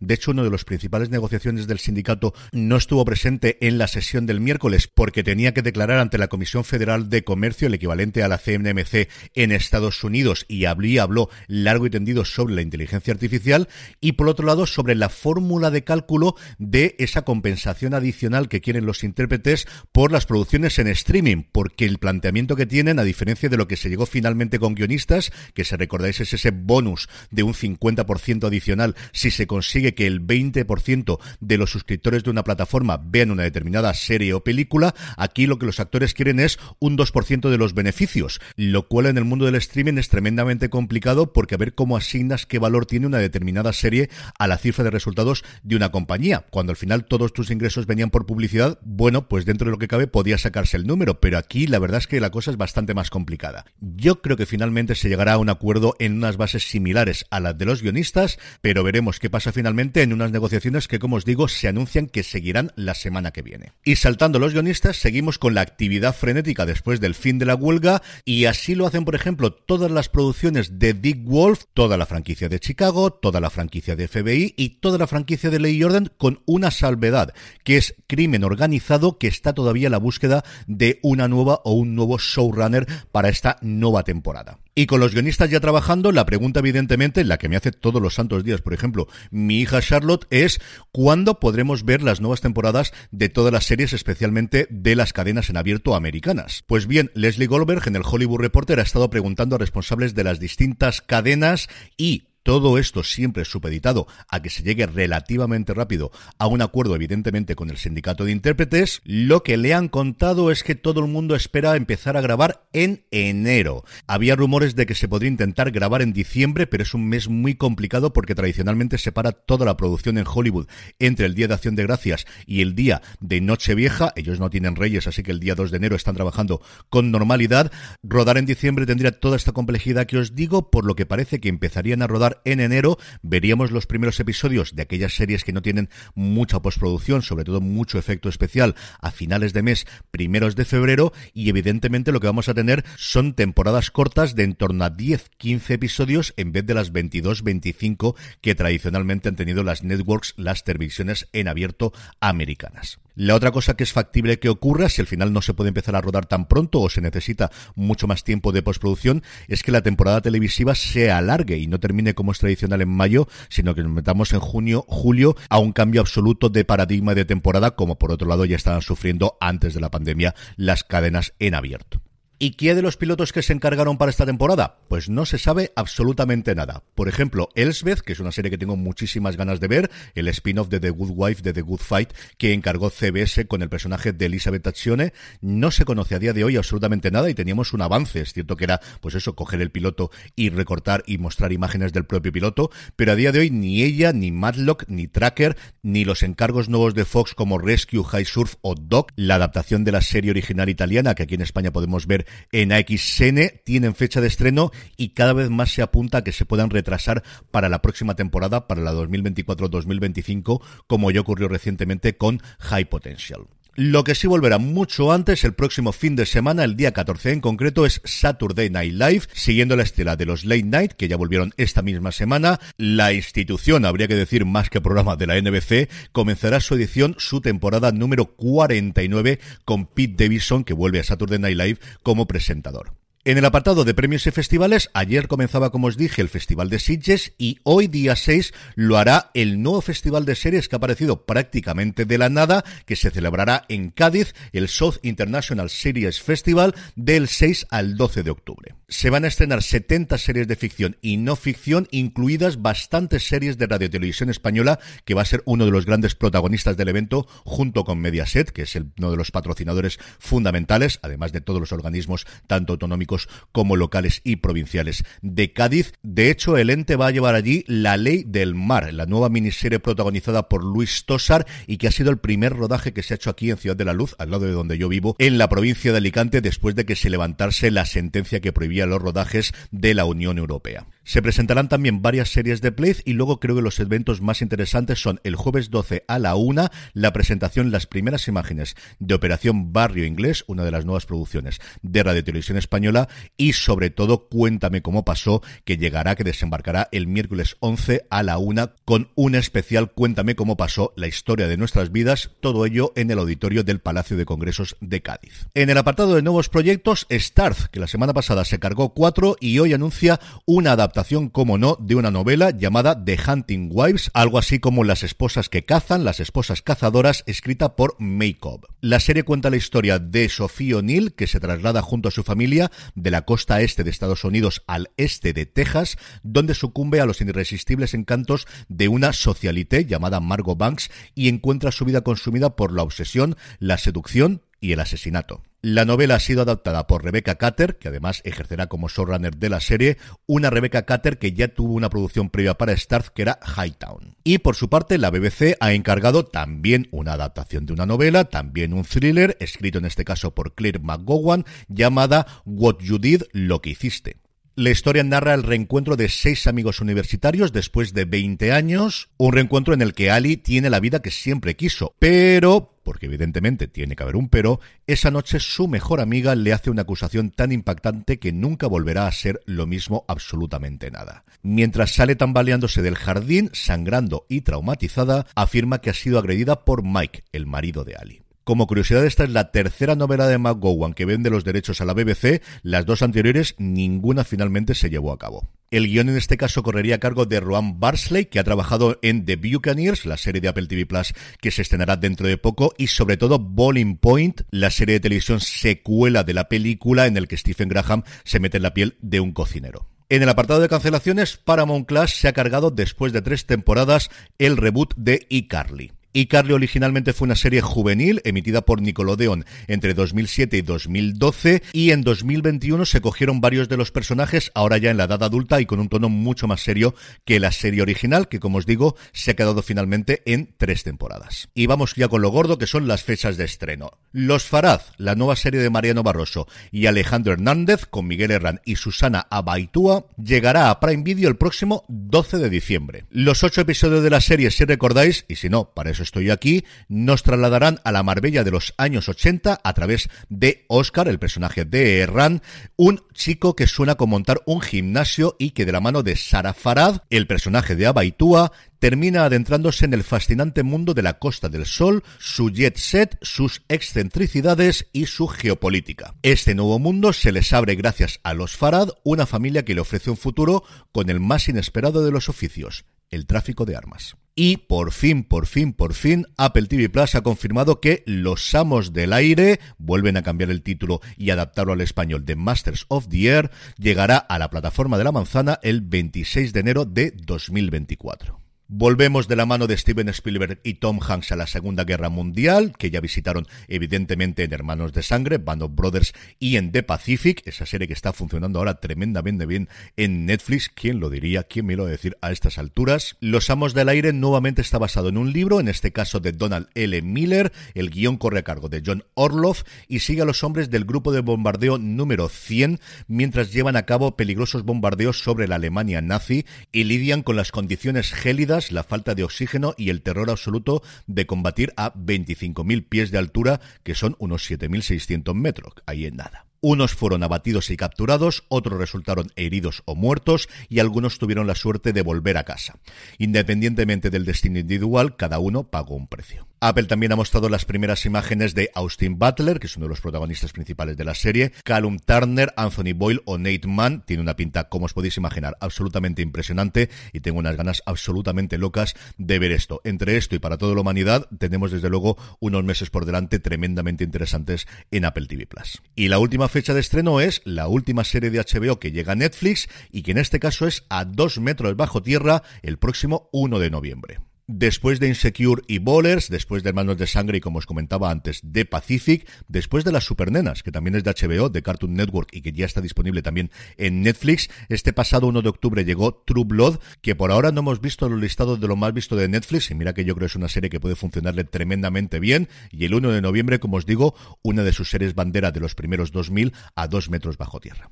de 0.00 0.14
hecho, 0.14 0.32
uno 0.32 0.44
de 0.44 0.50
los 0.50 0.64
principales 0.64 1.10
negociaciones 1.10 1.66
del 1.66 1.78
sindicato 1.78 2.34
no 2.52 2.76
estuvo 2.76 3.04
presente 3.04 3.56
en 3.66 3.78
la 3.78 3.86
sesión 3.86 4.26
del 4.26 4.40
miércoles 4.40 4.86
porque 4.86 5.22
tenía 5.22 5.54
que 5.54 5.62
declarar 5.62 5.98
ante 5.98 6.18
la 6.18 6.28
Comisión 6.28 6.64
Federal 6.64 7.08
de 7.08 7.24
Comercio, 7.24 7.68
el 7.68 7.74
equivalente 7.74 8.22
a 8.22 8.28
la 8.28 8.38
CNMC 8.38 9.08
en 9.34 9.52
Estados 9.52 10.04
Unidos, 10.04 10.44
y 10.48 10.66
habló, 10.66 11.02
habló 11.02 11.30
largo 11.46 11.86
y 11.86 11.90
tendido 11.90 12.24
sobre 12.24 12.54
la 12.54 12.62
inteligencia 12.62 13.12
artificial 13.12 13.68
y 14.00 14.12
por 14.12 14.28
otro 14.28 14.46
lado 14.46 14.66
sobre 14.66 14.94
la 14.94 15.08
fórmula 15.08 15.70
de 15.70 15.84
cálculo 15.84 16.36
de 16.58 16.96
esa 16.98 17.22
compensación 17.22 17.94
adicional 17.94 18.48
que 18.48 18.60
quieren 18.60 18.86
los 18.86 19.04
intérpretes 19.04 19.66
por 19.92 20.12
las 20.12 20.26
producciones 20.26 20.78
en 20.78 20.88
streaming, 20.88 21.44
porque 21.50 21.84
el 21.84 21.98
planteamiento 21.98 22.56
que 22.56 22.66
tienen, 22.66 22.98
a 22.98 23.04
diferencia 23.04 23.48
de 23.48 23.56
lo 23.56 23.68
que 23.68 23.76
se 23.76 23.88
llegó 23.88 24.06
finalmente 24.06 24.58
con 24.58 24.74
guionistas, 24.74 25.32
que 25.54 25.64
se 25.64 25.76
recordáis 25.76 26.20
es 26.20 26.32
ese 26.32 26.50
bonus 26.50 27.08
de 27.30 27.42
un 27.42 27.54
50% 27.54 28.46
adicional 28.46 28.96
si 29.12 29.29
se 29.30 29.46
consigue 29.46 29.94
que 29.94 30.06
el 30.06 30.26
20% 30.26 31.18
de 31.40 31.58
los 31.58 31.70
suscriptores 31.70 32.24
de 32.24 32.30
una 32.30 32.44
plataforma 32.44 33.00
vean 33.02 33.30
una 33.30 33.42
determinada 33.42 33.92
serie 33.94 34.34
o 34.34 34.44
película, 34.44 34.94
aquí 35.16 35.46
lo 35.46 35.58
que 35.58 35.66
los 35.66 35.80
actores 35.80 36.14
quieren 36.14 36.40
es 36.40 36.58
un 36.78 36.96
2% 36.96 37.50
de 37.50 37.58
los 37.58 37.74
beneficios, 37.74 38.40
lo 38.56 38.88
cual 38.88 39.06
en 39.06 39.18
el 39.18 39.24
mundo 39.24 39.46
del 39.46 39.54
streaming 39.56 39.98
es 39.98 40.08
tremendamente 40.08 40.70
complicado 40.70 41.32
porque 41.32 41.54
a 41.54 41.58
ver 41.58 41.74
cómo 41.74 41.96
asignas 41.96 42.46
qué 42.46 42.58
valor 42.58 42.86
tiene 42.86 43.06
una 43.06 43.18
determinada 43.18 43.72
serie 43.72 44.10
a 44.38 44.46
la 44.46 44.58
cifra 44.58 44.84
de 44.84 44.90
resultados 44.90 45.44
de 45.62 45.76
una 45.76 45.90
compañía. 45.90 46.46
Cuando 46.50 46.70
al 46.70 46.76
final 46.76 47.04
todos 47.04 47.32
tus 47.32 47.50
ingresos 47.50 47.86
venían 47.86 48.10
por 48.10 48.26
publicidad, 48.26 48.78
bueno, 48.82 49.28
pues 49.28 49.44
dentro 49.44 49.66
de 49.66 49.72
lo 49.72 49.78
que 49.78 49.88
cabe 49.88 50.06
podía 50.06 50.38
sacarse 50.38 50.76
el 50.76 50.86
número, 50.86 51.20
pero 51.20 51.38
aquí 51.38 51.66
la 51.66 51.78
verdad 51.78 51.98
es 51.98 52.06
que 52.06 52.20
la 52.20 52.30
cosa 52.30 52.50
es 52.50 52.56
bastante 52.56 52.94
más 52.94 53.10
complicada. 53.10 53.64
Yo 53.80 54.20
creo 54.22 54.36
que 54.36 54.46
finalmente 54.46 54.94
se 54.94 55.08
llegará 55.08 55.34
a 55.34 55.38
un 55.38 55.50
acuerdo 55.50 55.94
en 55.98 56.14
unas 56.14 56.36
bases 56.36 56.68
similares 56.68 57.26
a 57.30 57.40
las 57.40 57.56
de 57.56 57.64
los 57.64 57.82
guionistas, 57.82 58.38
pero 58.60 58.82
veremos 58.82 59.19
qué 59.20 59.30
pasa 59.30 59.52
finalmente 59.52 60.02
en 60.02 60.12
unas 60.12 60.32
negociaciones 60.32 60.88
que, 60.88 60.98
como 60.98 61.16
os 61.16 61.24
digo, 61.24 61.46
se 61.46 61.68
anuncian 61.68 62.08
que 62.08 62.24
seguirán 62.24 62.72
la 62.74 62.94
semana 62.94 63.30
que 63.30 63.42
viene. 63.42 63.72
Y 63.84 63.96
saltando 63.96 64.40
los 64.40 64.52
guionistas, 64.52 64.96
seguimos 64.96 65.38
con 65.38 65.54
la 65.54 65.60
actividad 65.60 66.16
frenética 66.16 66.66
después 66.66 67.00
del 67.00 67.14
fin 67.14 67.38
de 67.38 67.46
la 67.46 67.54
huelga, 67.54 68.02
y 68.24 68.46
así 68.46 68.74
lo 68.74 68.86
hacen, 68.86 69.04
por 69.04 69.14
ejemplo, 69.14 69.52
todas 69.52 69.90
las 69.90 70.08
producciones 70.08 70.78
de 70.78 70.94
Dick 70.94 71.22
Wolf, 71.22 71.64
toda 71.74 71.96
la 71.96 72.06
franquicia 72.06 72.48
de 72.48 72.58
Chicago, 72.58 73.12
toda 73.12 73.40
la 73.40 73.50
franquicia 73.50 73.94
de 73.94 74.08
FBI 74.08 74.54
y 74.56 74.80
toda 74.80 74.98
la 74.98 75.06
franquicia 75.06 75.50
de 75.50 75.60
Ley 75.60 75.76
y 75.76 75.84
Orden, 75.84 76.10
con 76.16 76.42
una 76.46 76.70
salvedad, 76.70 77.34
que 77.62 77.76
es 77.76 77.94
crimen 78.06 78.42
organizado, 78.42 79.18
que 79.18 79.28
está 79.28 79.52
todavía 79.52 79.86
en 79.88 79.92
la 79.92 79.98
búsqueda 79.98 80.42
de 80.66 80.98
una 81.02 81.28
nueva 81.28 81.60
o 81.64 81.74
un 81.74 81.94
nuevo 81.94 82.18
showrunner 82.18 82.86
para 83.12 83.28
esta 83.28 83.58
nueva 83.60 84.02
temporada. 84.02 84.58
Y 84.74 84.86
con 84.86 85.00
los 85.00 85.12
guionistas 85.12 85.50
ya 85.50 85.60
trabajando, 85.60 86.12
la 86.12 86.26
pregunta 86.26 86.60
evidentemente, 86.60 87.24
la 87.24 87.38
que 87.38 87.48
me 87.48 87.56
hace 87.56 87.72
todos 87.72 88.00
los 88.00 88.14
santos 88.14 88.44
días, 88.44 88.62
por 88.62 88.72
ejemplo, 88.72 89.08
mi 89.30 89.60
hija 89.60 89.80
Charlotte, 89.80 90.26
es 90.30 90.60
¿cuándo 90.92 91.40
podremos 91.40 91.84
ver 91.84 92.02
las 92.02 92.20
nuevas 92.20 92.40
temporadas 92.40 92.92
de 93.10 93.28
todas 93.28 93.52
las 93.52 93.66
series, 93.66 93.92
especialmente 93.92 94.68
de 94.70 94.94
las 94.96 95.12
cadenas 95.12 95.50
en 95.50 95.56
abierto 95.56 95.94
americanas? 95.94 96.62
Pues 96.66 96.86
bien, 96.86 97.10
Leslie 97.14 97.48
Goldberg 97.48 97.86
en 97.88 97.96
el 97.96 98.02
Hollywood 98.04 98.40
Reporter 98.40 98.78
ha 98.78 98.84
estado 98.84 99.10
preguntando 99.10 99.56
a 99.56 99.58
responsables 99.58 100.14
de 100.14 100.24
las 100.24 100.38
distintas 100.38 101.00
cadenas 101.02 101.68
y 101.96 102.29
todo 102.42 102.78
esto 102.78 103.04
siempre 103.04 103.44
supeditado 103.44 104.06
a 104.28 104.40
que 104.42 104.50
se 104.50 104.62
llegue 104.62 104.86
relativamente 104.86 105.74
rápido 105.74 106.10
a 106.38 106.46
un 106.46 106.62
acuerdo, 106.62 106.94
evidentemente, 106.94 107.54
con 107.54 107.70
el 107.70 107.76
sindicato 107.76 108.24
de 108.24 108.32
intérpretes. 108.32 109.02
Lo 109.04 109.42
que 109.42 109.56
le 109.56 109.74
han 109.74 109.88
contado 109.88 110.50
es 110.50 110.62
que 110.62 110.74
todo 110.74 111.00
el 111.00 111.10
mundo 111.10 111.34
espera 111.34 111.76
empezar 111.76 112.16
a 112.16 112.20
grabar 112.20 112.66
en 112.72 113.04
enero. 113.10 113.84
Había 114.06 114.36
rumores 114.36 114.74
de 114.76 114.86
que 114.86 114.94
se 114.94 115.08
podría 115.08 115.30
intentar 115.30 115.70
grabar 115.70 116.02
en 116.02 116.12
diciembre, 116.12 116.66
pero 116.66 116.82
es 116.82 116.94
un 116.94 117.08
mes 117.08 117.28
muy 117.28 117.54
complicado 117.54 118.12
porque 118.12 118.34
tradicionalmente 118.34 118.98
se 118.98 119.12
para 119.12 119.32
toda 119.32 119.66
la 119.66 119.76
producción 119.76 120.18
en 120.18 120.26
Hollywood 120.26 120.66
entre 120.98 121.26
el 121.26 121.34
Día 121.34 121.48
de 121.48 121.54
Acción 121.54 121.76
de 121.76 121.82
Gracias 121.82 122.26
y 122.46 122.62
el 122.62 122.74
día 122.74 123.02
de 123.20 123.40
Nochevieja. 123.40 124.12
Ellos 124.16 124.40
no 124.40 124.50
tienen 124.50 124.76
reyes, 124.76 125.06
así 125.06 125.22
que 125.22 125.30
el 125.32 125.40
día 125.40 125.54
2 125.54 125.70
de 125.70 125.76
enero 125.76 125.96
están 125.96 126.14
trabajando 126.14 126.62
con 126.88 127.10
normalidad. 127.10 127.70
Rodar 128.02 128.38
en 128.38 128.46
diciembre 128.46 128.86
tendría 128.86 129.18
toda 129.18 129.36
esta 129.36 129.52
complejidad 129.52 130.06
que 130.06 130.18
os 130.18 130.34
digo, 130.34 130.70
por 130.70 130.84
lo 130.84 130.94
que 130.94 131.06
parece 131.06 131.40
que 131.40 131.48
empezarían 131.48 132.02
a 132.02 132.06
rodar 132.06 132.29
en 132.44 132.60
enero. 132.60 132.98
Veríamos 133.22 133.70
los 133.70 133.86
primeros 133.86 134.20
episodios 134.20 134.74
de 134.74 134.82
aquellas 134.82 135.14
series 135.14 135.44
que 135.44 135.52
no 135.52 135.62
tienen 135.62 135.88
mucha 136.14 136.60
postproducción, 136.60 137.22
sobre 137.22 137.44
todo 137.44 137.60
mucho 137.60 137.98
efecto 137.98 138.28
especial, 138.28 138.74
a 139.00 139.10
finales 139.10 139.52
de 139.52 139.62
mes, 139.62 139.86
primeros 140.10 140.56
de 140.56 140.64
febrero, 140.64 141.12
y 141.32 141.48
evidentemente 141.48 142.12
lo 142.12 142.20
que 142.20 142.26
vamos 142.26 142.48
a 142.48 142.54
tener 142.54 142.84
son 142.96 143.34
temporadas 143.34 143.90
cortas 143.90 144.34
de 144.34 144.50
en 144.50 144.54
torno 144.54 144.84
a 144.84 144.90
10-15 144.90 145.70
episodios 145.70 146.34
en 146.36 146.52
vez 146.52 146.66
de 146.66 146.74
las 146.74 146.92
22-25 146.92 148.16
que 148.40 148.54
tradicionalmente 148.54 149.28
han 149.28 149.36
tenido 149.36 149.62
las 149.62 149.82
networks, 149.82 150.34
las 150.36 150.64
televisiones 150.64 151.28
en 151.32 151.48
abierto 151.48 151.92
americanas. 152.20 152.98
La 153.16 153.34
otra 153.34 153.50
cosa 153.50 153.74
que 153.74 153.84
es 153.84 153.92
factible 153.92 154.38
que 154.38 154.48
ocurra, 154.48 154.88
si 154.88 155.02
al 155.02 155.06
final 155.06 155.32
no 155.32 155.42
se 155.42 155.52
puede 155.52 155.68
empezar 155.68 155.94
a 155.94 156.00
rodar 156.00 156.26
tan 156.26 156.48
pronto 156.48 156.80
o 156.80 156.88
se 156.88 157.00
necesita 157.00 157.50
mucho 157.74 158.06
más 158.06 158.24
tiempo 158.24 158.50
de 158.50 158.62
postproducción, 158.62 159.22
es 159.46 159.62
que 159.62 159.72
la 159.72 159.82
temporada 159.82 160.22
televisiva 160.22 160.74
se 160.74 161.10
alargue 161.10 161.58
y 161.58 161.66
no 161.66 161.80
termine 161.80 162.14
como 162.20 162.32
es 162.32 162.38
tradicional 162.38 162.82
en 162.82 162.90
mayo, 162.90 163.28
sino 163.48 163.74
que 163.74 163.82
nos 163.82 163.90
metamos 163.90 164.34
en 164.34 164.40
junio, 164.40 164.84
julio, 164.86 165.36
a 165.48 165.58
un 165.58 165.72
cambio 165.72 166.02
absoluto 166.02 166.50
de 166.50 166.66
paradigma 166.66 167.14
de 167.14 167.24
temporada, 167.24 167.70
como 167.76 167.98
por 167.98 168.12
otro 168.12 168.28
lado 168.28 168.44
ya 168.44 168.56
estaban 168.56 168.82
sufriendo 168.82 169.38
antes 169.40 169.72
de 169.72 169.80
la 169.80 169.90
pandemia 169.90 170.34
las 170.56 170.84
cadenas 170.84 171.32
en 171.38 171.54
abierto. 171.54 172.02
¿Y 172.42 172.52
qué 172.52 172.74
de 172.74 172.80
los 172.80 172.96
pilotos 172.96 173.34
que 173.34 173.42
se 173.42 173.52
encargaron 173.52 173.98
para 173.98 174.08
esta 174.08 174.24
temporada? 174.24 174.78
Pues 174.88 175.10
no 175.10 175.26
se 175.26 175.36
sabe 175.36 175.72
absolutamente 175.76 176.54
nada. 176.54 176.82
Por 176.94 177.06
ejemplo, 177.06 177.50
Elsbeth, 177.54 178.00
que 178.00 178.14
es 178.14 178.18
una 178.18 178.32
serie 178.32 178.50
que 178.50 178.56
tengo 178.56 178.78
muchísimas 178.78 179.36
ganas 179.36 179.60
de 179.60 179.68
ver, 179.68 179.90
el 180.14 180.26
spin-off 180.28 180.70
de 180.70 180.80
The 180.80 180.88
Good 180.88 181.10
Wife 181.14 181.42
de 181.42 181.52
The 181.52 181.60
Good 181.60 181.80
Fight, 181.80 182.14
que 182.38 182.54
encargó 182.54 182.88
CBS 182.88 183.46
con 183.46 183.60
el 183.60 183.68
personaje 183.68 184.14
de 184.14 184.24
Elizabeth 184.24 184.62
Tachione, 184.62 185.12
no 185.42 185.70
se 185.70 185.84
conoce 185.84 186.14
a 186.14 186.18
día 186.18 186.32
de 186.32 186.42
hoy 186.42 186.56
absolutamente 186.56 187.10
nada 187.10 187.28
y 187.28 187.34
teníamos 187.34 187.74
un 187.74 187.82
avance. 187.82 188.22
Es 188.22 188.32
cierto 188.32 188.56
que 188.56 188.64
era, 188.64 188.80
pues 189.02 189.14
eso, 189.14 189.36
coger 189.36 189.60
el 189.60 189.70
piloto 189.70 190.10
y 190.34 190.48
recortar 190.48 191.02
y 191.06 191.18
mostrar 191.18 191.52
imágenes 191.52 191.92
del 191.92 192.06
propio 192.06 192.32
piloto, 192.32 192.70
pero 192.96 193.12
a 193.12 193.16
día 193.16 193.32
de 193.32 193.40
hoy 193.40 193.50
ni 193.50 193.82
ella, 193.82 194.14
ni 194.14 194.32
Matlock, 194.32 194.84
ni 194.88 195.08
Tracker, 195.08 195.58
ni 195.82 196.06
los 196.06 196.22
encargos 196.22 196.70
nuevos 196.70 196.94
de 196.94 197.04
Fox 197.04 197.34
como 197.34 197.58
Rescue, 197.58 198.02
High 198.02 198.24
Surf 198.24 198.54
o 198.62 198.74
Doc, 198.74 199.12
la 199.16 199.34
adaptación 199.34 199.84
de 199.84 199.92
la 199.92 200.00
serie 200.00 200.30
original 200.30 200.70
italiana 200.70 201.14
que 201.14 201.24
aquí 201.24 201.34
en 201.34 201.42
España 201.42 201.70
podemos 201.70 202.06
ver 202.06 202.29
en 202.52 202.72
AXN, 202.72 203.60
tienen 203.64 203.94
fecha 203.94 204.20
de 204.20 204.28
estreno 204.28 204.70
y 204.96 205.10
cada 205.10 205.32
vez 205.32 205.50
más 205.50 205.72
se 205.72 205.82
apunta 205.82 206.18
a 206.18 206.24
que 206.24 206.32
se 206.32 206.46
puedan 206.46 206.70
retrasar 206.70 207.22
para 207.50 207.68
la 207.68 207.82
próxima 207.82 208.16
temporada, 208.16 208.66
para 208.66 208.82
la 208.82 208.92
2024-2025, 208.92 210.62
como 210.86 211.10
ya 211.10 211.20
ocurrió 211.20 211.48
recientemente 211.48 212.16
con 212.16 212.40
High 212.58 212.86
Potential. 212.86 213.46
Lo 213.76 214.02
que 214.02 214.14
sí 214.14 214.26
volverá 214.26 214.58
mucho 214.58 215.12
antes, 215.12 215.44
el 215.44 215.54
próximo 215.54 215.92
fin 215.92 216.16
de 216.16 216.26
semana, 216.26 216.64
el 216.64 216.76
día 216.76 216.92
14 216.92 217.32
en 217.32 217.40
concreto, 217.40 217.86
es 217.86 218.00
Saturday 218.04 218.68
Night 218.68 218.94
Live, 218.94 219.22
siguiendo 219.32 219.76
la 219.76 219.84
estela 219.84 220.16
de 220.16 220.26
los 220.26 220.44
Late 220.44 220.64
Night, 220.64 220.92
que 220.92 221.06
ya 221.06 221.16
volvieron 221.16 221.54
esta 221.56 221.80
misma 221.80 222.10
semana. 222.10 222.58
La 222.76 223.12
institución, 223.12 223.84
habría 223.84 224.08
que 224.08 224.16
decir 224.16 224.44
más 224.44 224.70
que 224.70 224.80
programa 224.80 225.14
de 225.14 225.26
la 225.28 225.40
NBC, 225.40 225.88
comenzará 226.12 226.60
su 226.60 226.74
edición, 226.74 227.14
su 227.18 227.40
temporada 227.40 227.92
número 227.92 228.34
49, 228.34 229.38
con 229.64 229.86
Pete 229.86 230.24
Davidson, 230.24 230.64
que 230.64 230.74
vuelve 230.74 231.00
a 231.00 231.04
Saturday 231.04 231.38
Night 231.38 231.58
Live 231.58 231.78
como 232.02 232.26
presentador. 232.26 232.99
En 233.22 233.36
el 233.36 233.44
apartado 233.44 233.84
de 233.84 233.92
premios 233.92 234.26
y 234.26 234.30
festivales, 234.30 234.88
ayer 234.94 235.28
comenzaba, 235.28 235.68
como 235.68 235.88
os 235.88 235.98
dije, 235.98 236.22
el 236.22 236.30
Festival 236.30 236.70
de 236.70 236.78
Sitges 236.78 237.34
y 237.36 237.58
hoy, 237.64 237.86
día 237.86 238.16
6, 238.16 238.54
lo 238.76 238.96
hará 238.96 239.30
el 239.34 239.60
nuevo 239.60 239.82
Festival 239.82 240.24
de 240.24 240.34
Series 240.34 240.68
que 240.70 240.76
ha 240.76 240.78
aparecido 240.78 241.26
prácticamente 241.26 242.06
de 242.06 242.16
la 242.16 242.30
nada, 242.30 242.64
que 242.86 242.96
se 242.96 243.10
celebrará 243.10 243.66
en 243.68 243.90
Cádiz, 243.90 244.34
el 244.52 244.68
South 244.68 244.94
International 245.02 245.68
Series 245.68 246.22
Festival, 246.22 246.74
del 246.96 247.28
6 247.28 247.66
al 247.68 247.98
12 247.98 248.22
de 248.22 248.30
octubre. 248.30 248.74
Se 248.88 249.10
van 249.10 249.26
a 249.26 249.28
estrenar 249.28 249.62
70 249.62 250.16
series 250.16 250.48
de 250.48 250.56
ficción 250.56 250.96
y 251.02 251.18
no 251.18 251.36
ficción, 251.36 251.88
incluidas 251.90 252.62
bastantes 252.62 253.28
series 253.28 253.58
de 253.58 253.66
radio 253.66 253.90
televisión 253.90 254.30
española, 254.30 254.78
que 255.04 255.12
va 255.12 255.20
a 255.20 255.26
ser 255.26 255.42
uno 255.44 255.66
de 255.66 255.72
los 255.72 255.84
grandes 255.84 256.14
protagonistas 256.14 256.78
del 256.78 256.88
evento, 256.88 257.28
junto 257.44 257.84
con 257.84 257.98
Mediaset, 257.98 258.50
que 258.50 258.62
es 258.62 258.74
uno 258.74 259.10
de 259.10 259.16
los 259.18 259.30
patrocinadores 259.30 259.98
fundamentales, 260.18 261.00
además 261.02 261.32
de 261.32 261.42
todos 261.42 261.60
los 261.60 261.72
organismos, 261.72 262.26
tanto 262.46 262.72
autonómicos 262.72 263.09
como 263.52 263.76
locales 263.76 264.20
y 264.24 264.36
provinciales 264.36 265.04
de 265.22 265.52
Cádiz. 265.52 265.92
De 266.02 266.30
hecho, 266.30 266.56
el 266.56 266.70
ente 266.70 266.96
va 266.96 267.08
a 267.08 267.10
llevar 267.10 267.34
allí 267.34 267.64
La 267.66 267.96
Ley 267.96 268.24
del 268.26 268.54
Mar, 268.54 268.92
la 268.92 269.06
nueva 269.06 269.28
miniserie 269.28 269.80
protagonizada 269.80 270.48
por 270.48 270.64
Luis 270.64 271.04
Tosar 271.04 271.46
y 271.66 271.78
que 271.78 271.88
ha 271.88 271.92
sido 271.92 272.10
el 272.10 272.18
primer 272.18 272.54
rodaje 272.54 272.92
que 272.92 273.02
se 273.02 273.14
ha 273.14 273.16
hecho 273.16 273.30
aquí 273.30 273.50
en 273.50 273.56
Ciudad 273.56 273.76
de 273.76 273.84
la 273.84 273.92
Luz, 273.92 274.14
al 274.18 274.30
lado 274.30 274.46
de 274.46 274.52
donde 274.52 274.78
yo 274.78 274.88
vivo, 274.88 275.16
en 275.18 275.38
la 275.38 275.48
provincia 275.48 275.92
de 275.92 275.98
Alicante, 275.98 276.40
después 276.40 276.74
de 276.74 276.84
que 276.84 276.96
se 276.96 277.10
levantase 277.10 277.70
la 277.70 277.86
sentencia 277.86 278.40
que 278.40 278.52
prohibía 278.52 278.86
los 278.86 279.02
rodajes 279.02 279.52
de 279.70 279.94
la 279.94 280.04
Unión 280.04 280.38
Europea. 280.38 280.86
Se 281.04 281.22
presentarán 281.22 281.68
también 281.68 282.02
varias 282.02 282.28
series 282.28 282.60
de 282.60 282.72
Play 282.72 282.90
y 283.04 283.14
luego 283.14 283.40
creo 283.40 283.56
que 283.56 283.62
los 283.62 283.80
eventos 283.80 284.20
más 284.20 284.42
interesantes 284.42 285.00
son 285.00 285.20
el 285.24 285.34
jueves 285.34 285.70
12 285.70 286.04
a 286.06 286.18
la 286.18 286.36
1, 286.36 286.68
la 286.92 287.12
presentación, 287.12 287.70
las 287.70 287.86
primeras 287.86 288.28
imágenes 288.28 288.76
de 288.98 289.14
Operación 289.14 289.72
Barrio 289.72 290.04
Inglés, 290.04 290.44
una 290.46 290.64
de 290.64 290.70
las 290.70 290.84
nuevas 290.84 291.06
producciones 291.06 291.58
de 291.82 292.02
Radio 292.02 292.24
Televisión 292.24 292.58
Española 292.58 292.99
y 293.36 293.52
sobre 293.52 293.90
todo 293.90 294.28
Cuéntame 294.28 294.82
cómo 294.82 295.04
pasó, 295.04 295.42
que 295.64 295.76
llegará, 295.76 296.16
que 296.16 296.24
desembarcará 296.24 296.88
el 296.92 297.06
miércoles 297.06 297.56
11 297.60 298.06
a 298.10 298.22
la 298.22 298.38
1 298.38 298.70
con 298.84 299.10
un 299.14 299.34
especial 299.34 299.92
Cuéntame 299.92 300.34
cómo 300.34 300.56
pasó 300.56 300.92
la 300.96 301.06
historia 301.06 301.48
de 301.48 301.56
nuestras 301.56 301.92
vidas, 301.92 302.30
todo 302.40 302.66
ello 302.66 302.92
en 302.96 303.10
el 303.10 303.18
auditorio 303.18 303.64
del 303.64 303.80
Palacio 303.80 304.16
de 304.16 304.24
Congresos 304.24 304.76
de 304.80 305.02
Cádiz. 305.02 305.46
En 305.54 305.70
el 305.70 305.78
apartado 305.78 306.14
de 306.14 306.22
nuevos 306.22 306.48
proyectos, 306.48 307.06
Starz, 307.10 307.68
que 307.68 307.80
la 307.80 307.86
semana 307.86 308.12
pasada 308.12 308.44
se 308.44 308.58
cargó 308.58 308.94
cuatro 308.94 309.36
y 309.40 309.58
hoy 309.58 309.72
anuncia 309.72 310.20
una 310.46 310.72
adaptación 310.72 311.28
como 311.28 311.58
no, 311.58 311.76
de 311.80 311.94
una 311.94 312.10
novela 312.10 312.50
llamada 312.50 313.04
The 313.04 313.18
Hunting 313.26 313.70
Wives, 313.72 314.10
algo 314.14 314.38
así 314.38 314.58
como 314.58 314.84
Las 314.84 315.02
esposas 315.02 315.48
que 315.48 315.64
cazan, 315.64 316.04
las 316.04 316.20
esposas 316.20 316.62
cazadoras, 316.62 317.24
escrita 317.26 317.76
por 317.76 317.96
May 317.98 318.38
La 318.80 319.00
serie 319.00 319.22
cuenta 319.22 319.50
la 319.50 319.56
historia 319.56 319.98
de 319.98 320.28
Sophie 320.28 320.74
O'Neill, 320.74 321.14
que 321.14 321.26
se 321.26 321.40
traslada 321.40 321.82
junto 321.82 322.08
a 322.08 322.12
su 322.12 322.22
familia 322.22 322.70
de 322.94 323.10
la 323.10 323.22
costa 323.22 323.60
este 323.60 323.84
de 323.84 323.90
Estados 323.90 324.24
Unidos 324.24 324.62
al 324.66 324.90
este 324.96 325.32
de 325.32 325.46
Texas, 325.46 325.98
donde 326.22 326.54
sucumbe 326.54 327.00
a 327.00 327.06
los 327.06 327.20
irresistibles 327.20 327.94
encantos 327.94 328.46
de 328.68 328.88
una 328.88 329.12
socialité 329.12 329.84
llamada 329.84 330.20
Margot 330.20 330.58
Banks 330.58 330.90
y 331.14 331.28
encuentra 331.28 331.72
su 331.72 331.84
vida 331.84 332.02
consumida 332.02 332.56
por 332.56 332.72
la 332.72 332.82
obsesión, 332.82 333.36
la 333.58 333.78
seducción 333.78 334.42
y 334.60 334.72
el 334.72 334.80
asesinato. 334.80 335.42
La 335.62 335.84
novela 335.84 336.14
ha 336.14 336.20
sido 336.20 336.42
adaptada 336.42 336.86
por 336.86 337.04
Rebecca 337.04 337.36
Cutter, 337.36 337.76
que 337.76 337.88
además 337.88 338.22
ejercerá 338.24 338.68
como 338.68 338.88
showrunner 338.88 339.36
de 339.36 339.50
la 339.50 339.60
serie, 339.60 339.98
una 340.26 340.48
Rebecca 340.48 340.86
Cutter 340.86 341.18
que 341.18 341.32
ya 341.32 341.48
tuvo 341.48 341.74
una 341.74 341.90
producción 341.90 342.30
previa 342.30 342.54
para 342.54 342.74
Starz 342.74 343.10
que 343.10 343.22
era 343.22 343.38
Hightown. 343.44 344.16
Y 344.24 344.38
por 344.38 344.56
su 344.56 344.70
parte, 344.70 344.96
la 344.96 345.10
BBC 345.10 345.56
ha 345.60 345.72
encargado 345.72 346.24
también 346.24 346.88
una 346.92 347.12
adaptación 347.12 347.66
de 347.66 347.74
una 347.74 347.84
novela, 347.84 348.24
también 348.24 348.72
un 348.72 348.84
thriller, 348.84 349.36
escrito 349.40 349.78
en 349.78 349.84
este 349.84 350.04
caso 350.04 350.34
por 350.34 350.54
Claire 350.54 350.78
McGowan, 350.78 351.44
llamada 351.68 352.26
What 352.46 352.78
You 352.80 352.98
Did, 352.98 353.24
lo 353.32 353.60
que 353.60 353.70
hiciste. 353.70 354.16
La 354.56 354.70
historia 354.70 355.04
narra 355.04 355.34
el 355.34 355.44
reencuentro 355.44 355.96
de 355.96 356.08
seis 356.08 356.46
amigos 356.46 356.80
universitarios 356.80 357.52
después 357.52 357.94
de 357.94 358.04
20 358.04 358.52
años, 358.52 359.08
un 359.16 359.32
reencuentro 359.32 359.74
en 359.74 359.80
el 359.80 359.94
que 359.94 360.10
Ali 360.10 360.36
tiene 360.36 360.70
la 360.70 360.80
vida 360.80 361.00
que 361.00 361.12
siempre 361.12 361.54
quiso, 361.54 361.94
pero 361.98 362.74
porque 362.82 363.06
evidentemente 363.06 363.68
tiene 363.68 363.94
que 363.94 364.02
haber 364.02 364.16
un 364.16 364.28
pero, 364.28 364.58
esa 364.88 365.12
noche 365.12 365.38
su 365.38 365.68
mejor 365.68 366.00
amiga 366.00 366.34
le 366.34 366.52
hace 366.52 366.70
una 366.70 366.82
acusación 366.82 367.30
tan 367.30 367.52
impactante 367.52 368.18
que 368.18 368.32
nunca 368.32 368.66
volverá 368.66 369.06
a 369.06 369.12
ser 369.12 369.40
lo 369.46 369.68
mismo 369.68 370.04
absolutamente 370.08 370.90
nada. 370.90 371.24
Mientras 371.42 371.92
sale 371.94 372.16
tambaleándose 372.16 372.82
del 372.82 372.96
jardín, 372.96 373.50
sangrando 373.52 374.26
y 374.28 374.40
traumatizada, 374.40 375.26
afirma 375.36 375.80
que 375.80 375.90
ha 375.90 375.94
sido 375.94 376.18
agredida 376.18 376.64
por 376.64 376.82
Mike, 376.82 377.22
el 377.32 377.46
marido 377.46 377.84
de 377.84 377.94
Ali. 377.94 378.22
Como 378.44 378.66
curiosidad, 378.66 379.04
esta 379.04 379.24
es 379.24 379.30
la 379.30 379.52
tercera 379.52 379.94
novela 379.96 380.26
de 380.26 380.38
McGowan 380.38 380.94
que 380.94 381.04
vende 381.04 381.30
los 381.30 381.44
derechos 381.44 381.80
a 381.80 381.84
la 381.84 381.92
BBC. 381.92 382.42
Las 382.62 382.86
dos 382.86 383.02
anteriores, 383.02 383.54
ninguna 383.58 384.24
finalmente 384.24 384.74
se 384.74 384.88
llevó 384.88 385.12
a 385.12 385.18
cabo. 385.18 385.48
El 385.70 385.86
guion 385.86 386.08
en 386.08 386.16
este 386.16 386.36
caso 386.36 386.62
correría 386.62 386.96
a 386.96 387.00
cargo 387.00 387.26
de 387.26 387.38
Roan 387.38 387.78
Barsley, 387.78 388.24
que 388.24 388.40
ha 388.40 388.44
trabajado 388.44 388.98
en 389.02 389.24
The 389.24 389.36
Buccaneers, 389.36 390.06
la 390.06 390.16
serie 390.16 390.40
de 390.40 390.48
Apple 390.48 390.66
TV 390.66 390.86
Plus 390.86 391.14
que 391.40 391.50
se 391.50 391.62
estrenará 391.62 391.96
dentro 391.96 392.26
de 392.26 392.38
poco, 392.38 392.74
y 392.76 392.88
sobre 392.88 393.18
todo 393.18 393.38
Bowling 393.38 393.96
Point, 393.96 394.40
la 394.50 394.70
serie 394.70 394.94
de 394.94 395.00
televisión 395.00 395.38
secuela 395.38 396.24
de 396.24 396.34
la 396.34 396.48
película 396.48 397.06
en 397.06 397.16
el 397.16 397.28
que 397.28 397.36
Stephen 397.36 397.68
Graham 397.68 398.02
se 398.24 398.40
mete 398.40 398.56
en 398.56 398.64
la 398.64 398.74
piel 398.74 398.96
de 399.00 399.20
un 399.20 399.32
cocinero. 399.32 399.86
En 400.08 400.22
el 400.22 400.28
apartado 400.28 400.60
de 400.60 400.68
cancelaciones, 400.68 401.36
Paramount 401.36 401.86
Class 401.86 402.14
se 402.14 402.26
ha 402.26 402.32
cargado 402.32 402.72
después 402.72 403.12
de 403.12 403.22
tres 403.22 403.46
temporadas 403.46 404.10
el 404.38 404.56
reboot 404.56 404.94
de 404.96 405.24
iCarly 405.28 405.92
iCarly 406.12 406.52
originalmente 406.52 407.12
fue 407.12 407.26
una 407.26 407.36
serie 407.36 407.60
juvenil 407.60 408.20
emitida 408.24 408.62
por 408.62 408.82
Nickelodeon 408.82 409.44
entre 409.68 409.94
2007 409.94 410.56
y 410.56 410.62
2012 410.62 411.62
y 411.72 411.90
en 411.90 412.02
2021 412.02 412.84
se 412.84 413.00
cogieron 413.00 413.40
varios 413.40 413.68
de 413.68 413.76
los 413.76 413.90
personajes 413.90 414.50
ahora 414.54 414.78
ya 414.78 414.90
en 414.90 414.96
la 414.96 415.04
edad 415.04 415.22
adulta 415.22 415.60
y 415.60 415.66
con 415.66 415.80
un 415.80 415.88
tono 415.88 416.08
mucho 416.08 416.46
más 416.46 416.62
serio 416.62 416.94
que 417.24 417.40
la 417.40 417.52
serie 417.52 417.82
original 417.82 418.28
que 418.28 418.40
como 418.40 418.58
os 418.58 418.66
digo 418.66 418.96
se 419.12 419.32
ha 419.32 419.36
quedado 419.36 419.62
finalmente 419.62 420.22
en 420.26 420.54
tres 420.56 420.82
temporadas. 420.82 421.48
Y 421.54 421.66
vamos 421.66 421.94
ya 421.94 422.08
con 422.08 422.22
lo 422.22 422.30
gordo 422.30 422.58
que 422.58 422.66
son 422.66 422.88
las 422.88 423.02
fechas 423.02 423.36
de 423.36 423.44
estreno. 423.44 423.92
Los 424.12 424.44
Faraz, 424.44 424.92
la 424.96 425.14
nueva 425.14 425.36
serie 425.36 425.60
de 425.60 425.70
Mariano 425.70 426.02
Barroso 426.02 426.46
y 426.70 426.86
Alejandro 426.86 427.32
Hernández 427.32 427.86
con 427.86 428.06
Miguel 428.06 428.30
Herrán 428.30 428.60
y 428.64 428.76
Susana 428.76 429.26
Abaitúa 429.30 430.06
llegará 430.16 430.70
a 430.70 430.80
Prime 430.80 431.02
Video 431.02 431.28
el 431.28 431.36
próximo 431.36 431.84
12 431.88 432.38
de 432.38 432.50
diciembre. 432.50 433.04
Los 433.10 433.44
ocho 433.44 433.60
episodios 433.60 434.02
de 434.02 434.10
la 434.10 434.20
serie 434.20 434.50
si 434.50 434.64
recordáis 434.64 435.24
y 435.28 435.36
si 435.36 435.48
no, 435.48 435.72
para 435.74 435.90
eso 435.90 435.99
estoy 436.00 436.30
aquí, 436.30 436.64
nos 436.88 437.22
trasladarán 437.22 437.80
a 437.84 437.92
la 437.92 438.02
Marbella 438.02 438.44
de 438.44 438.50
los 438.50 438.74
años 438.76 439.08
80 439.08 439.60
a 439.62 439.72
través 439.74 440.08
de 440.28 440.64
Oscar, 440.68 441.08
el 441.08 441.18
personaje 441.18 441.64
de 441.64 442.00
Erran, 442.00 442.42
un 442.76 443.02
chico 443.14 443.54
que 443.54 443.66
suena 443.66 443.94
con 443.94 444.10
montar 444.10 444.40
un 444.46 444.60
gimnasio 444.60 445.36
y 445.38 445.50
que 445.50 445.64
de 445.64 445.72
la 445.72 445.80
mano 445.80 446.02
de 446.02 446.16
Sara 446.16 446.54
Farad, 446.54 447.02
el 447.10 447.26
personaje 447.26 447.76
de 447.76 447.86
Abaitúa, 447.86 448.52
termina 448.78 449.24
adentrándose 449.24 449.84
en 449.84 449.94
el 449.94 450.02
fascinante 450.02 450.62
mundo 450.62 450.94
de 450.94 451.02
la 451.02 451.18
Costa 451.18 451.48
del 451.48 451.66
Sol, 451.66 452.02
su 452.18 452.50
jet 452.50 452.76
set, 452.76 453.18
sus 453.22 453.62
excentricidades 453.68 454.88
y 454.92 455.06
su 455.06 455.28
geopolítica. 455.28 456.14
Este 456.22 456.54
nuevo 456.54 456.78
mundo 456.78 457.12
se 457.12 457.30
les 457.30 457.52
abre 457.52 457.76
gracias 457.76 458.20
a 458.24 458.34
los 458.34 458.56
Farad, 458.56 458.88
una 459.04 459.26
familia 459.26 459.64
que 459.64 459.74
le 459.74 459.82
ofrece 459.82 460.10
un 460.10 460.16
futuro 460.16 460.64
con 460.92 461.10
el 461.10 461.20
más 461.20 461.48
inesperado 461.48 462.02
de 462.02 462.10
los 462.10 462.28
oficios, 462.28 462.84
el 463.10 463.26
tráfico 463.26 463.64
de 463.64 463.76
armas. 463.76 464.16
Y 464.34 464.56
por 464.56 464.92
fin, 464.92 465.24
por 465.24 465.46
fin, 465.46 465.72
por 465.72 465.92
fin, 465.92 466.26
Apple 466.36 466.66
TV 466.66 466.88
Plus 466.88 467.14
ha 467.14 467.22
confirmado 467.22 467.80
que 467.80 468.02
Los 468.06 468.54
Amos 468.54 468.92
del 468.92 469.12
Aire, 469.12 469.60
vuelven 469.76 470.16
a 470.16 470.22
cambiar 470.22 470.50
el 470.50 470.62
título 470.62 471.00
y 471.16 471.30
adaptarlo 471.30 471.72
al 471.72 471.80
español 471.80 472.24
de 472.24 472.36
Masters 472.36 472.86
of 472.88 473.08
the 473.08 473.26
Air, 473.26 473.50
llegará 473.76 474.16
a 474.16 474.38
la 474.38 474.48
plataforma 474.48 474.96
de 474.98 475.04
la 475.04 475.12
manzana 475.12 475.58
el 475.62 475.82
26 475.82 476.52
de 476.52 476.60
enero 476.60 476.84
de 476.84 477.10
2024. 477.10 478.39
Volvemos 478.72 479.26
de 479.26 479.34
la 479.34 479.46
mano 479.46 479.66
de 479.66 479.76
Steven 479.76 480.08
Spielberg 480.10 480.60
y 480.62 480.74
Tom 480.74 481.00
Hanks 481.02 481.32
a 481.32 481.36
la 481.36 481.48
Segunda 481.48 481.82
Guerra 481.82 482.08
Mundial, 482.08 482.72
que 482.78 482.88
ya 482.88 483.00
visitaron 483.00 483.48
evidentemente 483.66 484.44
en 484.44 484.52
Hermanos 484.52 484.92
de 484.92 485.02
Sangre, 485.02 485.38
Band 485.38 485.64
of 485.64 485.74
Brothers 485.74 486.12
y 486.38 486.54
en 486.54 486.70
The 486.70 486.84
Pacific, 486.84 487.42
esa 487.46 487.66
serie 487.66 487.88
que 487.88 487.94
está 487.94 488.12
funcionando 488.12 488.60
ahora 488.60 488.78
tremendamente 488.78 489.44
bien 489.44 489.68
en 489.96 490.24
Netflix. 490.24 490.68
¿Quién 490.68 491.00
lo 491.00 491.10
diría? 491.10 491.42
¿Quién 491.42 491.66
me 491.66 491.74
lo 491.74 491.82
va 491.82 491.88
a 491.88 491.90
decir 491.90 492.16
a 492.22 492.30
estas 492.30 492.58
alturas? 492.58 493.16
Los 493.18 493.50
Amos 493.50 493.74
del 493.74 493.88
Aire 493.88 494.12
nuevamente 494.12 494.62
está 494.62 494.78
basado 494.78 495.08
en 495.08 495.18
un 495.18 495.32
libro, 495.32 495.58
en 495.58 495.66
este 495.66 495.90
caso 495.90 496.20
de 496.20 496.30
Donald 496.30 496.68
L. 496.76 497.02
Miller. 497.02 497.50
El 497.74 497.90
guion 497.90 498.18
corre 498.18 498.38
a 498.38 498.44
cargo 498.44 498.68
de 498.68 498.84
John 498.86 499.02
Orloff 499.14 499.64
y 499.88 499.98
sigue 499.98 500.22
a 500.22 500.26
los 500.26 500.44
hombres 500.44 500.70
del 500.70 500.84
grupo 500.84 501.10
de 501.10 501.22
bombardeo 501.22 501.78
número 501.78 502.28
100 502.28 502.78
mientras 503.08 503.52
llevan 503.52 503.74
a 503.74 503.84
cabo 503.84 504.14
peligrosos 504.14 504.62
bombardeos 504.62 505.18
sobre 505.18 505.48
la 505.48 505.56
Alemania 505.56 506.00
nazi 506.00 506.46
y 506.70 506.84
lidian 506.84 507.24
con 507.24 507.34
las 507.34 507.50
condiciones 507.50 508.12
gélidas 508.12 508.59
la 508.70 508.84
falta 508.84 509.14
de 509.14 509.24
oxígeno 509.24 509.74
y 509.76 509.90
el 509.90 510.02
terror 510.02 510.30
absoluto 510.30 510.82
de 511.06 511.26
combatir 511.26 511.72
a 511.76 511.94
25.000 511.94 512.86
pies 512.88 513.10
de 513.10 513.18
altura, 513.18 513.60
que 513.82 513.94
son 513.94 514.16
unos 514.18 514.48
7.600 514.50 515.34
metros. 515.34 515.72
Ahí 515.86 516.06
en 516.06 516.16
nada. 516.16 516.46
Unos 516.62 516.92
fueron 516.92 517.22
abatidos 517.22 517.70
y 517.70 517.76
capturados, 517.78 518.44
otros 518.48 518.78
resultaron 518.78 519.28
heridos 519.36 519.82
o 519.86 519.94
muertos 519.94 520.48
y 520.68 520.80
algunos 520.80 521.18
tuvieron 521.18 521.46
la 521.46 521.54
suerte 521.54 521.94
de 521.94 522.02
volver 522.02 522.36
a 522.36 522.44
casa. 522.44 522.78
Independientemente 523.16 524.10
del 524.10 524.26
destino 524.26 524.58
individual, 524.58 525.16
cada 525.16 525.38
uno 525.38 525.64
pagó 525.64 525.94
un 525.94 526.06
precio. 526.06 526.49
Apple 526.62 526.84
también 526.84 527.10
ha 527.12 527.16
mostrado 527.16 527.48
las 527.48 527.64
primeras 527.64 528.04
imágenes 528.04 528.54
de 528.54 528.70
Austin 528.74 529.18
Butler, 529.18 529.58
que 529.58 529.66
es 529.66 529.78
uno 529.78 529.86
de 529.86 529.90
los 529.90 530.02
protagonistas 530.02 530.52
principales 530.52 530.94
de 530.94 531.04
la 531.04 531.14
serie, 531.14 531.52
Callum 531.64 531.98
Turner, 531.98 532.52
Anthony 532.54 532.92
Boyle 532.94 533.22
o 533.24 533.38
Nate 533.38 533.66
Mann. 533.66 534.04
Tiene 534.04 534.22
una 534.22 534.36
pinta, 534.36 534.68
como 534.68 534.84
os 534.84 534.92
podéis 534.92 535.16
imaginar, 535.16 535.56
absolutamente 535.60 536.20
impresionante 536.20 536.90
y 537.14 537.20
tengo 537.20 537.38
unas 537.38 537.56
ganas 537.56 537.82
absolutamente 537.86 538.58
locas 538.58 538.94
de 539.16 539.38
ver 539.38 539.52
esto. 539.52 539.80
Entre 539.84 540.18
esto 540.18 540.34
y 540.34 540.38
para 540.38 540.58
toda 540.58 540.74
la 540.74 540.82
humanidad, 540.82 541.28
tenemos 541.38 541.72
desde 541.72 541.88
luego 541.88 542.18
unos 542.40 542.62
meses 542.62 542.90
por 542.90 543.06
delante 543.06 543.38
tremendamente 543.38 544.04
interesantes 544.04 544.68
en 544.90 545.06
Apple 545.06 545.28
TV 545.28 545.46
Plus. 545.46 545.80
Y 545.94 546.08
la 546.08 546.18
última 546.18 546.48
fecha 546.48 546.74
de 546.74 546.80
estreno 546.80 547.22
es 547.22 547.40
la 547.46 547.68
última 547.68 548.04
serie 548.04 548.28
de 548.28 548.38
HBO 548.38 548.78
que 548.78 548.92
llega 548.92 549.12
a 549.12 549.16
Netflix 549.16 549.66
y 549.90 550.02
que 550.02 550.10
en 550.10 550.18
este 550.18 550.40
caso 550.40 550.66
es 550.66 550.84
a 550.90 551.06
dos 551.06 551.38
metros 551.38 551.74
bajo 551.74 552.02
tierra 552.02 552.42
el 552.60 552.78
próximo 552.78 553.30
1 553.32 553.58
de 553.60 553.70
noviembre. 553.70 554.29
Después 554.52 554.98
de 554.98 555.06
Insecure 555.06 555.62
y 555.68 555.78
Bowlers, 555.78 556.28
después 556.28 556.64
de 556.64 556.70
Hermanos 556.70 556.98
de 556.98 557.06
Sangre 557.06 557.38
y 557.38 557.40
como 557.40 557.60
os 557.60 557.66
comentaba 557.66 558.10
antes, 558.10 558.40
de 558.42 558.64
Pacific, 558.64 559.30
después 559.46 559.84
de 559.84 559.92
Las 559.92 560.02
Supernenas, 560.02 560.64
que 560.64 560.72
también 560.72 560.96
es 560.96 561.04
de 561.04 561.12
HBO, 561.12 561.50
de 561.50 561.62
Cartoon 561.62 561.94
Network 561.94 562.30
y 562.32 562.42
que 562.42 562.50
ya 562.50 562.66
está 562.66 562.80
disponible 562.80 563.22
también 563.22 563.52
en 563.76 564.02
Netflix, 564.02 564.50
este 564.68 564.92
pasado 564.92 565.28
1 565.28 565.42
de 565.42 565.48
octubre 565.48 565.84
llegó 565.84 566.24
True 566.26 566.42
Blood, 566.44 566.80
que 567.00 567.14
por 567.14 567.30
ahora 567.30 567.52
no 567.52 567.60
hemos 567.60 567.80
visto 567.80 568.08
los 568.08 568.20
listados 568.20 568.60
de 568.60 568.66
lo 568.66 568.74
más 568.74 568.92
visto 568.92 569.14
de 569.14 569.28
Netflix, 569.28 569.70
y 569.70 569.76
mira 569.76 569.94
que 569.94 570.04
yo 570.04 570.16
creo 570.16 570.26
que 570.26 570.32
es 570.32 570.36
una 570.36 570.48
serie 570.48 570.68
que 570.68 570.80
puede 570.80 570.96
funcionarle 570.96 571.44
tremendamente 571.44 572.18
bien, 572.18 572.48
y 572.72 572.86
el 572.86 572.94
1 572.94 573.12
de 573.12 573.22
noviembre, 573.22 573.60
como 573.60 573.76
os 573.76 573.86
digo, 573.86 574.16
una 574.42 574.64
de 574.64 574.72
sus 574.72 574.90
series 574.90 575.14
bandera 575.14 575.52
de 575.52 575.60
los 575.60 575.76
primeros 575.76 576.10
2000 576.10 576.54
a 576.74 576.88
2 576.88 577.08
metros 577.08 577.38
bajo 577.38 577.60
tierra. 577.60 577.88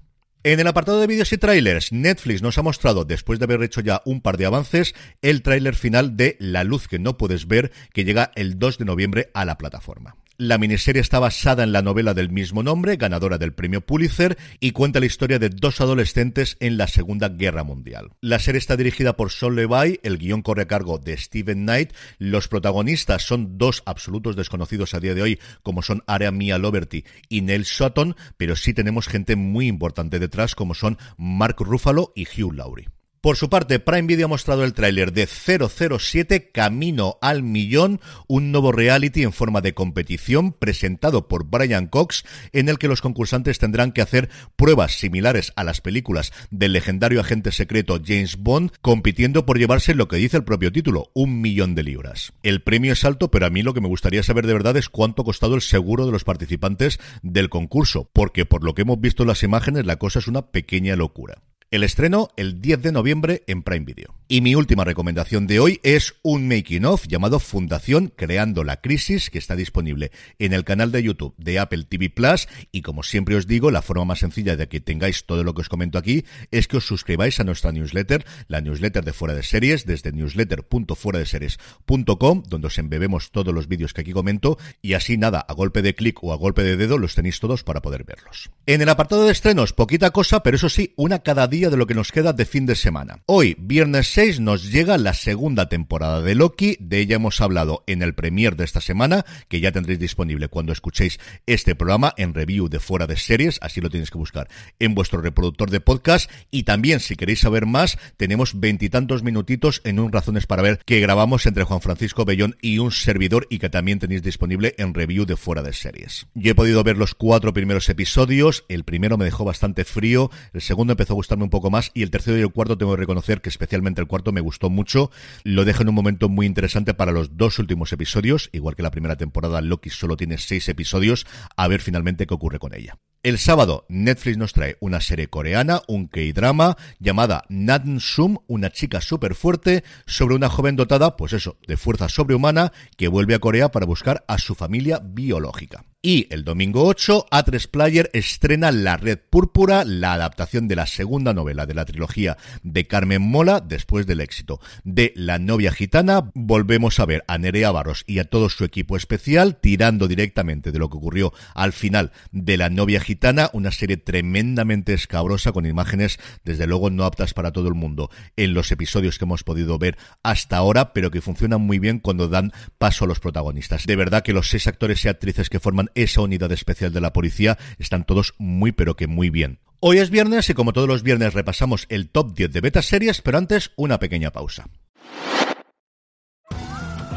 En 0.49 0.61
el 0.61 0.67
apartado 0.67 0.99
de 0.99 1.07
vídeos 1.07 1.31
y 1.35 1.37
trailers, 1.37 1.93
Netflix 1.93 2.41
nos 2.41 2.57
ha 2.57 2.63
mostrado, 2.63 3.05
después 3.05 3.39
de 3.39 3.45
haber 3.45 3.63
hecho 3.63 3.83
ya 3.83 4.01
un 4.07 4.23
par 4.23 4.39
de 4.39 4.47
avances, 4.47 4.95
el 5.21 5.43
tráiler 5.43 5.75
final 5.75 6.17
de 6.17 6.39
La 6.41 6.65
luz 6.65 6.89
que 6.89 6.99
no 6.99 7.19
puedes 7.19 7.47
ver, 7.47 7.71
que 7.93 8.07
llega 8.07 8.33
el 8.35 8.59
2 8.59 8.79
de 8.79 8.87
noviembre 8.87 9.31
a 9.35 9.45
la 9.45 9.59
plataforma. 9.59 10.17
La 10.41 10.57
miniserie 10.57 11.03
está 11.03 11.19
basada 11.19 11.65
en 11.65 11.73
la 11.73 11.83
novela 11.83 12.15
del 12.15 12.31
mismo 12.31 12.63
nombre, 12.63 12.95
ganadora 12.97 13.39
del 13.39 13.55
premio 13.55 13.81
Pulitzer, 13.81 14.39
y 14.61 14.71
cuenta 14.71 15.01
la 15.01 15.07
historia 15.07 15.41
de 15.41 15.49
dos 15.49 15.81
adolescentes 15.81 16.57
en 16.61 16.77
la 16.77 16.87
Segunda 16.87 17.29
Guerra 17.29 17.65
Mundial. 17.65 18.13
La 18.21 18.39
serie 18.39 18.61
está 18.61 18.77
dirigida 18.77 19.17
por 19.17 19.33
Sol 19.33 19.57
Levi, 19.57 19.99
el 20.05 20.17
guion 20.17 20.43
corre 20.43 20.63
a 20.63 20.69
cargo 20.69 20.99
de 20.99 21.17
Steven 21.17 21.65
Knight, 21.65 21.93
los 22.19 22.47
protagonistas 22.47 23.23
son 23.23 23.59
dos 23.59 23.83
absolutos 23.85 24.37
desconocidos 24.37 24.95
a 24.95 25.01
día 25.01 25.15
de 25.15 25.23
hoy, 25.23 25.41
como 25.65 25.83
son 25.83 26.05
Area 26.07 26.31
Mia 26.31 26.57
Loverty 26.57 27.05
y 27.29 27.41
Neil 27.41 27.65
Sutton, 27.65 28.15
pero 28.37 28.55
sí 28.55 28.73
tenemos 28.73 29.09
gente 29.09 29.35
muy 29.35 29.67
importante 29.67 30.21
detrás, 30.21 30.55
como 30.55 30.75
son 30.75 30.99
Mark 31.17 31.57
Ruffalo 31.59 32.13
y 32.15 32.29
Hugh 32.29 32.55
Laurie. 32.55 32.87
Por 33.21 33.37
su 33.37 33.51
parte, 33.51 33.81
Prime 33.81 34.07
Video 34.07 34.27
ha 34.27 34.29
mostrado 34.29 34.63
el 34.63 34.75
tráiler 34.75 35.13
de 35.13 35.27
007 35.27 36.53
Camino 36.53 37.19
al 37.21 37.43
Millón, 37.43 38.01
un 38.29 38.53
nuevo 38.53 38.71
reality 38.71 39.25
en 39.25 39.33
forma 39.33 39.61
de 39.61 39.75
competición 39.75 40.53
presentado 40.53 41.27
por 41.27 41.45
Brian 41.45 41.89
Cox, 41.89 42.25
en 42.53 42.69
el 42.69 42.79
que 42.79 42.87
los 42.87 43.03
concursantes 43.03 43.59
tendrán 43.59 43.91
que 43.91 44.03
hacer 44.03 44.31
pruebas 44.55 44.99
similares 44.99 45.53
a 45.57 45.65
las 45.65 45.81
películas 45.81 46.33
del 46.53 46.73
legendario 46.73 47.21
agente 47.21 47.51
secreto 47.51 48.01
James 48.05 48.37
Bond, 48.37 48.71
compitiendo 48.83 49.45
por 49.45 49.59
llevarse 49.59 49.97
lo 49.97 50.07
que 50.07 50.19
dice 50.19 50.37
el 50.37 50.45
propio 50.45 50.71
título, 50.71 51.11
un 51.13 51.41
millón 51.41 51.75
de 51.75 51.83
libras. 51.83 52.33
El 52.45 52.63
premio 52.63 52.93
es 52.93 53.05
alto, 53.05 53.33
pero 53.33 53.47
a 53.47 53.51
mí 53.51 53.65
lo 53.65 53.75
que 53.75 53.81
me 53.81 53.89
gustaría 53.89 54.23
saber 54.23 54.47
de 54.47 54.53
verdad 54.53 54.77
es 54.77 54.89
cuánto 54.89 55.23
ha 55.23 55.25
costado 55.25 55.57
el 55.57 55.63
seguro 55.63 56.07
de 56.07 56.13
los 56.13 56.23
participantes 56.23 57.01
del 57.23 57.49
concurso, 57.49 58.09
porque 58.13 58.47
por 58.47 58.63
lo 58.63 58.75
que 58.75 58.83
hemos 58.83 59.01
visto 59.01 59.25
en 59.25 59.29
las 59.29 59.43
imágenes 59.43 59.87
la 59.87 59.97
cosa 59.97 60.21
es 60.21 60.29
una 60.29 60.53
pequeña 60.53 60.95
locura. 60.95 61.43
El 61.71 61.85
estreno 61.85 62.31
el 62.39 62.63
10 62.63 62.81
de 62.81 62.93
noviembre 62.93 63.43
en 63.47 63.63
Prime 63.63 63.85
Video. 63.85 64.15
Y 64.27 64.41
mi 64.41 64.55
última 64.55 64.85
recomendación 64.85 65.47
de 65.47 65.61
hoy 65.61 65.81
es 65.83 66.15
un 66.23 66.49
making 66.49 66.87
of 66.87 67.07
llamado 67.07 67.41
Fundación 67.41 68.11
Creando 68.15 68.65
la 68.65 68.81
Crisis 68.81 69.29
que 69.29 69.37
está 69.37 69.55
disponible 69.55 70.11
en 70.39 70.55
el 70.55 70.65
canal 70.65 70.93
de 70.93 71.03
YouTube 71.03 71.35
de 71.37 71.59
Apple 71.59 71.85
TV 71.85 72.09
Plus 72.09 72.49
y 72.73 72.81
como 72.81 73.03
siempre 73.03 73.37
os 73.37 73.47
digo, 73.47 73.71
la 73.71 73.83
forma 73.83 74.07
más 74.07 74.21
sencilla 74.21 74.57
de 74.57 74.67
que 74.69 74.81
tengáis 74.81 75.27
todo 75.27 75.45
lo 75.45 75.53
que 75.53 75.61
os 75.61 75.69
comento 75.69 75.99
aquí 75.99 76.25
es 76.51 76.69
que 76.69 76.79
os 76.79 76.87
suscribáis 76.87 77.39
a 77.39 77.45
nuestra 77.45 77.71
newsletter, 77.71 78.25
la 78.49 78.63
newsletter 78.63 79.05
de 79.05 79.13
Fuera 79.13 79.35
de 79.35 79.43
Series 79.43 79.85
desde 79.85 80.13
newsletter.fueradeseries.com 80.13 82.45
donde 82.49 82.67
os 82.67 82.79
embebemos 82.79 83.31
todos 83.31 83.55
los 83.55 83.69
vídeos 83.69 83.93
que 83.93 84.01
aquí 84.01 84.13
comento 84.13 84.57
y 84.81 84.95
así 84.95 85.19
nada, 85.19 85.41
a 85.41 85.53
golpe 85.53 85.83
de 85.83 85.95
clic 85.95 86.25
o 86.25 86.33
a 86.33 86.37
golpe 86.37 86.63
de 86.63 86.79
dedo 86.79 86.97
los 86.97 87.15
tenéis 87.15 87.41
todos 87.41 87.63
para 87.63 87.83
poder 87.83 88.05
verlos. 88.05 88.49
En 88.65 88.81
el 88.81 88.89
apartado 88.89 89.27
de 89.27 89.33
estrenos, 89.33 89.75
poquita 89.75 90.13
cosa, 90.13 90.43
pero 90.43 90.57
eso 90.57 90.71
sí, 90.71 90.95
una 90.97 91.19
cada 91.19 91.47
día 91.47 91.58
de 91.59 91.77
lo 91.77 91.89
que 91.89 91.95
nos 91.95 92.13
queda 92.13 92.33
de 92.33 92.45
fin 92.45 92.67
de 92.67 92.77
semana. 92.77 93.23
Hoy, 93.27 93.57
viernes 93.59 94.13
6, 94.13 94.39
nos 94.39 94.71
llega 94.71 94.97
la 94.97 95.13
segunda 95.13 95.69
temporada 95.69 96.23
de 96.23 96.37
Loki. 96.37 96.77
De 96.79 97.01
ella 97.01 97.17
hemos 97.17 97.41
hablado 97.41 97.83
en 97.89 98.03
el 98.03 98.15
premier 98.15 98.55
de 98.55 98.65
esta 98.65 98.81
semana, 98.81 99.27
que 99.49 99.61
ya 99.61 99.73
tendréis 99.73 99.99
disponible 99.99 100.47
cuando 100.47 100.73
escuchéis 100.73 101.19
este 101.47 101.75
programa 101.75 102.15
en 102.17 102.33
review 102.33 102.69
de 102.69 102.79
fuera 102.79 103.09
de 103.09 103.17
series. 103.17 103.59
Así 103.61 103.81
lo 103.81 103.91
tenéis 103.91 104.13
que 104.13 104.19
buscar 104.19 104.49
en 104.79 104.95
vuestro 104.95 105.21
reproductor 105.21 105.71
de 105.71 105.81
podcast. 105.81 106.31
Y 106.53 106.63
también, 106.63 107.01
si 107.01 107.17
queréis 107.17 107.41
saber 107.41 107.67
más, 107.67 107.99
tenemos 108.17 108.61
veintitantos 108.61 109.25
minutitos 109.25 109.81
en 109.83 109.99
un 109.99 110.13
Razones 110.13 110.47
para 110.47 110.63
ver 110.63 110.79
que 110.85 111.01
grabamos 111.01 111.45
entre 111.47 111.65
Juan 111.65 111.81
Francisco 111.81 112.25
Bellón 112.25 112.57
y 112.63 112.79
un 112.79 112.93
servidor 112.93 113.49
y 113.51 113.59
que 113.59 113.69
también 113.69 113.99
tenéis 113.99 114.23
disponible 114.23 114.77
en 114.79 114.95
review 114.95 115.27
de 115.27 115.37
fuera 115.37 115.63
de 115.63 115.73
series. 115.73 116.29
Yo 116.35 116.53
he 116.53 116.55
podido 116.55 116.85
ver 116.85 116.97
los 116.97 117.15
cuatro 117.15 117.53
primeros 117.53 117.89
episodios. 117.89 118.65
El 118.69 118.85
primero 118.85 119.19
me 119.19 119.25
dejó 119.25 119.45
bastante 119.45 119.85
frío. 119.85 120.31
El 120.53 120.61
segundo 120.61 120.93
empezó 120.93 121.15
a 121.15 121.17
gustarme 121.17 121.48
un 121.49 121.51
poco 121.51 121.71
más 121.71 121.91
y 121.95 122.03
el 122.03 122.11
tercero 122.11 122.39
y 122.39 122.43
el 122.43 122.53
cuarto 122.53 122.77
tengo 122.77 122.93
que 122.93 123.01
reconocer 123.01 123.41
que 123.41 123.49
especialmente 123.49 124.03
el 124.03 124.07
cuarto 124.07 124.33
me 124.33 124.43
gustó 124.43 124.69
mucho. 124.69 125.11
Lo 125.45 125.65
dejo 125.65 125.83
en 125.83 125.89
un 125.89 125.95
momento 125.95 126.29
muy 126.29 126.47
interesante 126.47 126.93
para 126.93 127.13
los 127.13 127.37
dos 127.39 127.59
últimos 127.59 127.93
episodios, 127.93 128.51
igual 128.53 128.77
que 128.77 128.83
la 128.83 128.91
primera 128.91 129.17
temporada 129.17 129.63
Loki 129.63 129.91
solo 129.91 130.17
tiene 130.17 130.37
seis 130.37 130.69
episodios, 130.69 131.27
a 131.57 131.67
ver 131.69 131.81
finalmente 131.81 132.27
qué 132.27 132.35
ocurre 132.35 132.59
con 132.59 132.75
ella. 132.75 132.99
El 133.25 133.39
sábado, 133.39 133.85
Netflix 133.89 134.39
nos 134.39 134.53
trae 134.53 134.77
una 134.81 135.01
serie 135.01 135.29
coreana, 135.29 135.83
un 135.89 136.07
K-drama, 136.07 136.77
llamada 137.01 137.45
Naden 137.49 137.99
Sum, 137.99 138.39
una 138.47 138.71
chica 138.71 139.01
súper 139.01 139.35
fuerte, 139.35 139.83
sobre 140.07 140.37
una 140.37 140.49
joven 140.49 140.77
dotada, 140.77 141.17
pues 141.17 141.33
eso, 141.33 141.57
de 141.67 141.77
fuerza 141.77 142.09
sobrehumana, 142.09 142.73
que 142.97 143.09
vuelve 143.09 143.35
a 143.35 143.41
Corea 143.41 143.71
para 143.71 143.87
buscar 143.87 144.25
a 144.29 144.39
su 144.39 144.55
familia 144.55 145.01
biológica. 145.03 145.85
Y 146.01 146.33
el 146.33 146.45
domingo 146.45 146.85
8, 146.85 147.27
A3 147.29 147.69
Player 147.69 148.09
estrena 148.13 148.71
La 148.71 148.97
Red 148.97 149.19
Púrpura, 149.29 149.85
la 149.85 150.13
adaptación 150.13 150.69
de 150.69 150.77
la 150.77 150.87
segunda 150.87 151.35
novela 151.35 151.67
de 151.67 151.75
la 151.75 151.85
trilogía 151.85 152.37
de 152.63 152.87
Carmen 152.87 153.21
Mola, 153.21 153.59
después 153.59 154.07
del 154.07 154.21
éxito 154.21 154.61
de 154.85 155.13
La 155.17 155.41
novia 155.41 155.73
gitana. 155.73 156.31
Volvemos 156.35 157.01
a 157.01 157.05
ver 157.05 157.25
a 157.27 157.37
Nerea 157.37 157.73
Barros 157.73 158.05
y 158.07 158.21
a 158.21 158.25
todo 158.27 158.49
su 158.49 158.63
equipo 158.63 158.97
especial 158.97 159.57
tirando 159.57 160.07
directamente 160.07 160.71
de 160.71 160.79
lo 160.79 160.89
que 160.89 160.99
ocurrió 160.99 161.33
al 161.53 161.73
final 161.73 162.13
de 162.31 162.57
La 162.59 162.71
novia 162.71 163.01
gitana, 163.01 163.51
una 163.53 163.73
serie 163.73 163.97
tremendamente 163.97 164.95
escabrosa 164.95 165.51
con 165.51 165.67
imágenes 165.67 166.21
desde 166.45 166.69
luego 166.69 166.91
no 166.91 167.07
aptas 167.07 167.35
para 167.35 167.51
todo 167.51 167.67
el 167.67 167.75
mundo 167.75 168.09
en 168.37 168.55
los 168.55 168.71
episodios 168.71 169.19
que 169.19 169.25
hemos 169.25 169.43
podido 169.43 169.81
ver 169.81 169.99
hasta 170.23 170.59
ahora, 170.59 170.93
pero 170.93 171.11
que 171.11 171.21
funcionan 171.21 171.63
muy 171.63 171.81
bien 171.81 171.99
cuando 171.99 172.29
dan 172.29 172.53
paso 172.79 173.05
a 173.05 173.09
los 173.09 173.19
protagonistas. 173.19 173.85
De 173.85 173.97
verdad 173.97 174.23
que 174.23 174.33
los 174.33 174.49
seis 174.49 174.69
actores 174.69 175.05
y 175.05 175.09
actrices 175.09 175.51
que 175.51 175.59
forman 175.59 175.89
esa 176.03 176.23
unidad 176.23 176.53
especial 176.53 176.93
de 176.93 177.01
la 177.01 177.13
policía, 177.13 177.59
están 177.79 178.05
todos 178.05 178.35
muy 178.39 178.73
pero 178.73 178.97
que 178.97 179.07
muy 179.07 179.31
bien. 179.31 179.61
Hoy 179.81 179.99
es 179.99 180.11
viernes 180.11 180.51
y 180.51 180.55
como 180.55 180.73
todos 180.73 180.89
los 180.89 181.03
viernes 181.03 181.35
repasamos 181.35 181.87
el 181.89 182.09
top 182.09 182.35
10 182.35 182.53
de 182.53 182.61
betas 182.61 182.87
series, 182.87 183.23
pero 183.23 183.39
antes 183.39 183.71
una 183.77 183.99
pequeña 183.99 184.33
pausa. 184.33 184.69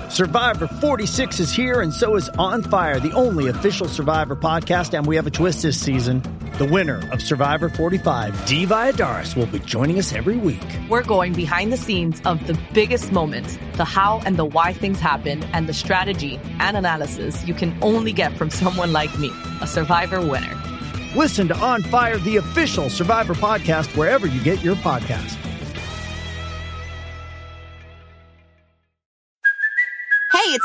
Survivor 0.10 0.68
46 0.82 1.40
is 1.40 1.58
here 1.58 1.82
and 1.82 1.94
so 1.94 2.18
is 2.18 2.30
On 2.38 2.62
Fire, 2.64 3.00
the 3.00 3.14
only 3.14 3.50
official 3.50 3.88
Survivor 3.88 4.36
podcast 4.36 4.94
and 4.94 5.08
we 5.08 5.16
have 5.16 5.26
a 5.26 5.32
twist 5.32 5.62
this 5.62 5.80
season. 5.80 6.22
The 6.62 6.68
winner 6.68 7.02
of 7.12 7.24
Survivor 7.24 7.70
45, 7.70 8.46
Dee 8.46 8.68
Adaris, 8.68 9.36
will 9.36 9.48
be 9.48 9.58
joining 9.58 9.98
us 9.98 10.14
every 10.14 10.38
week. 10.38 10.62
We're 10.90 11.02
going 11.02 11.34
behind 11.34 11.74
the 11.74 11.78
scenes 11.78 12.22
of 12.24 12.46
the 12.46 12.56
biggest 12.72 13.12
moments, 13.12 13.58
the 13.78 13.84
how 13.84 14.22
and 14.28 14.38
the 14.38 14.46
why 14.46 14.72
things 14.72 15.00
happen, 15.00 15.42
and 15.54 15.68
the 15.68 15.74
strategy 15.74 16.40
and 16.60 16.78
analysis 16.78 17.44
you 17.48 17.56
can 17.56 17.76
only 17.82 18.14
get 18.14 18.38
from 18.38 18.50
someone 18.62 18.94
like 18.94 19.18
me, 19.18 19.32
a 19.60 19.66
Survivor 19.66 20.22
winner. 20.22 20.56
Listen 21.16 21.48
to 21.48 21.58
On 21.58 21.82
Fire, 21.82 22.20
the 22.20 22.36
official 22.38 22.92
Survivor 22.92 23.34
podcast, 23.34 23.98
wherever 23.98 24.28
you 24.28 24.40
get 24.44 24.64
your 24.64 24.76
podcast. 24.76 25.51